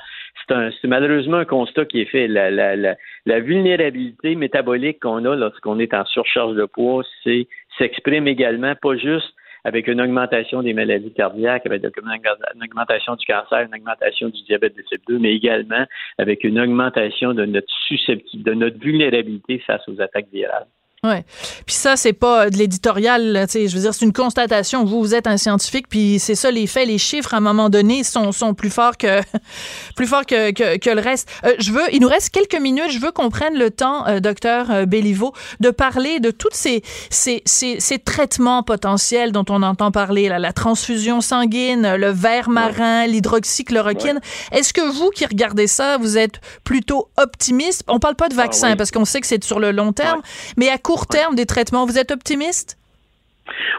[0.50, 2.26] C'est malheureusement un constat qui est fait.
[2.26, 7.46] La vulnérabilité métabolique qu'on a lorsqu'on est en surcharge de poids, c'est
[7.78, 9.32] s'exprime également pas juste
[9.64, 14.76] avec une augmentation des maladies cardiaques, avec une augmentation du cancer, une augmentation du diabète
[14.76, 15.84] de type 2, mais également
[16.18, 20.66] avec une augmentation de notre susceptibilité, de notre vulnérabilité face aux attaques virales.
[21.02, 21.24] Ouais.
[21.64, 24.12] Puis ça, c'est pas euh, de l'éditorial, là, tu sais, je veux dire, c'est une
[24.12, 24.84] constatation.
[24.84, 27.70] Vous, vous êtes un scientifique, puis c'est ça, les faits, les chiffres, à un moment
[27.70, 29.22] donné, sont, sont plus forts que
[29.96, 31.26] plus forts que, que, que le reste.
[31.46, 34.20] Euh, je veux, il nous reste quelques minutes, je veux qu'on prenne le temps, euh,
[34.20, 39.62] docteur euh, Béliveau, de parler de tous ces, ces, ces, ces traitements potentiels dont on
[39.62, 44.20] entend parler, là, la transfusion sanguine, le verre marin, l'hydroxychloroquine.
[44.52, 47.84] Est-ce que vous qui regardez ça, vous êtes plutôt optimiste?
[47.88, 48.76] On parle pas de vaccin, Ah oui.
[48.76, 50.20] parce qu'on sait que c'est sur le long terme,
[50.58, 52.76] mais à court terme des traitements, vous êtes optimiste?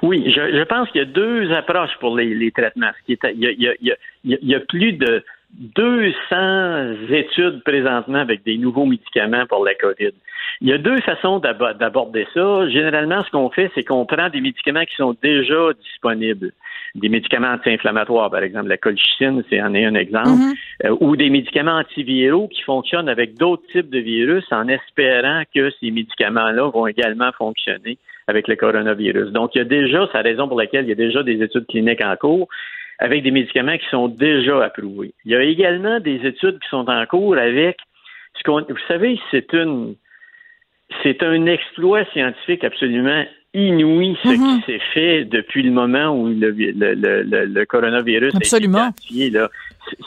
[0.02, 2.92] Oui, je, je pense qu'il y a deux approches pour les, les traitements.
[3.00, 4.38] Ce qui est- il, y a, il y a- il y a- il y a-
[4.42, 5.22] il y a plus de
[5.54, 10.12] 200 études présentement avec des nouveaux médicaments pour la COVID.
[10.62, 12.68] Il y a deux façons d'abo- d'aborder ça.
[12.70, 16.52] Généralement, ce qu'on fait, c'est qu'on prend des médicaments qui sont déjà disponibles.
[16.96, 20.42] Des médicaments anti-inflammatoires, par exemple, la colchicine, c'est en est un exemple,
[20.84, 25.70] Euh, ou des médicaments antiviraux qui fonctionnent avec d'autres types de virus en espérant que
[25.80, 27.98] ces médicaments-là vont également fonctionner
[28.28, 29.32] avec le coronavirus.
[29.32, 31.42] Donc, il y a déjà, c'est la raison pour laquelle il y a déjà des
[31.42, 32.48] études cliniques en cours
[33.02, 35.14] avec des médicaments qui sont déjà approuvés.
[35.26, 37.78] Il y a également des études qui sont en cours avec
[38.38, 39.96] ce qu'on, vous savez, c'est une,
[41.04, 43.24] c'est un exploit scientifique absolument
[43.54, 48.34] inouï ce qui s'est fait depuis le moment où le, le, le, le- le coronavirus
[48.36, 48.78] Absolument.
[48.86, 49.48] a été identifié.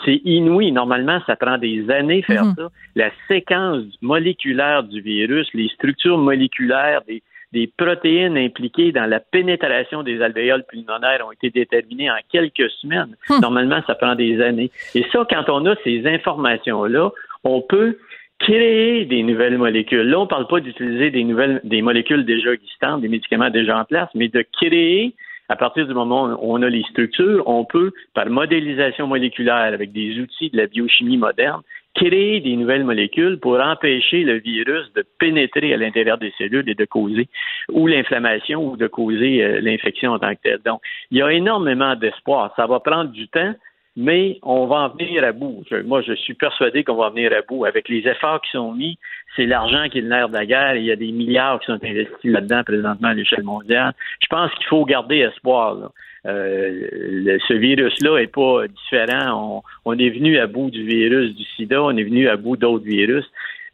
[0.04, 0.72] C'est inouï.
[0.72, 2.54] Normalement, ça prend des années faire Mhm.
[2.56, 2.68] ça.
[2.94, 7.22] La séquence moléculaire du virus, les structures moléculaires des,
[7.54, 13.16] des protéines impliquées dans la pénétration des alvéoles pulmonaires ont été déterminées en quelques semaines.
[13.40, 14.70] Normalement, ça prend des années.
[14.94, 17.12] Et ça, quand on a ces informations-là,
[17.44, 17.96] on peut
[18.40, 20.02] créer des nouvelles molécules.
[20.02, 23.78] Là, on ne parle pas d'utiliser des nouvelles, des molécules déjà existantes, des médicaments déjà
[23.78, 25.14] en place, mais de créer
[25.48, 29.92] à partir du moment où on a les structures, on peut, par modélisation moléculaire, avec
[29.92, 31.60] des outils de la biochimie moderne,
[31.94, 36.74] créer des nouvelles molécules pour empêcher le virus de pénétrer à l'intérieur des cellules et
[36.74, 37.28] de causer
[37.70, 40.60] ou l'inflammation ou de causer euh, l'infection en tant que telle.
[40.64, 40.80] Donc,
[41.10, 42.52] il y a énormément d'espoir.
[42.56, 43.54] Ça va prendre du temps,
[43.96, 45.64] mais on va en venir à bout.
[45.84, 47.64] moi, je suis persuadé qu'on va en venir à bout.
[47.64, 48.98] Avec les efforts qui sont mis,
[49.36, 50.76] c'est l'argent qui est le nerf de la guerre.
[50.76, 53.92] il y a des milliards qui sont investis là-dedans présentement à l'échelle mondiale.
[54.20, 55.74] Je pense qu'il faut garder espoir.
[55.74, 55.90] Là.
[56.26, 59.62] Euh, ce virus-là est pas différent.
[59.84, 62.84] On, est venu à bout du virus du sida, on est venu à bout d'autres
[62.84, 63.24] virus.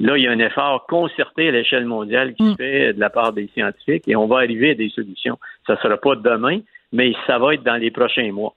[0.01, 2.57] Là, il y a un effort concerté à l'échelle mondiale qui se mm.
[2.57, 5.39] fait de la part des scientifiques et on va arriver à des solutions.
[5.67, 6.61] Ça ne sera pas demain,
[6.93, 8.55] mais ça va être dans les prochains mois.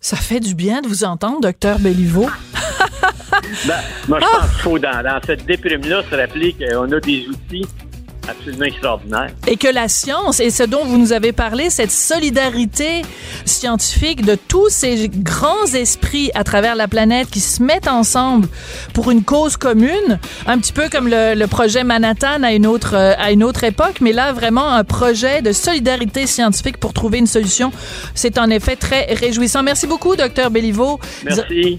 [0.00, 2.28] Ça fait du bien de vous entendre, docteur Belliveau.
[3.66, 7.26] ben, moi, je pense qu'il faut, dans, dans cette déprime-là, se rappeler qu'on a des
[7.28, 7.66] outils
[8.28, 9.30] absolument extraordinaire.
[9.46, 13.02] Et que la science, et ce dont vous nous avez parlé, cette solidarité
[13.44, 18.48] scientifique de tous ces grands esprits à travers la planète qui se mettent ensemble
[18.94, 23.30] pour une cause commune, un petit peu comme le, projet Manhattan à une autre à
[23.30, 27.72] une autre époque, mais là vraiment un projet de solidarité scientifique pour trouver une solution.
[28.14, 29.62] C'est en effet très réjouissant.
[29.62, 30.98] Merci beaucoup, docteur Béliveau,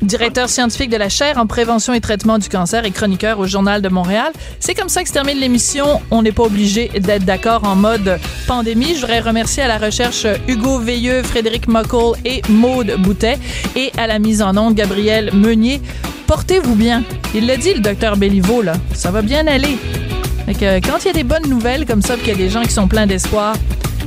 [0.02, 3.82] directeur scientifique de la chaire en prévention et traitement du cancer et chroniqueur au Journal
[3.82, 4.32] de Montréal.
[4.60, 6.02] C'est comme ça que se termine l'émission.
[6.12, 8.96] On est pas obligé d'être d'accord en mode pandémie.
[8.96, 13.40] Je voudrais remercier à la recherche Hugo Veilleux, Frédéric Muckle et Maude Boutet
[13.76, 15.82] et à la mise en onde Gabriel Meunier.
[16.28, 17.04] Portez-vous bien.
[17.36, 18.74] Il l'a dit, le docteur Béliveau, là.
[18.94, 19.78] Ça va bien aller.
[20.48, 22.64] que, quand il y a des bonnes nouvelles comme ça, qu'il y a des gens
[22.64, 23.56] qui sont pleins d'espoir,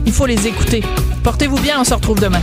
[0.04, 0.82] il faut les écouter.
[1.22, 2.42] Portez-vous bien, on se retrouve demain.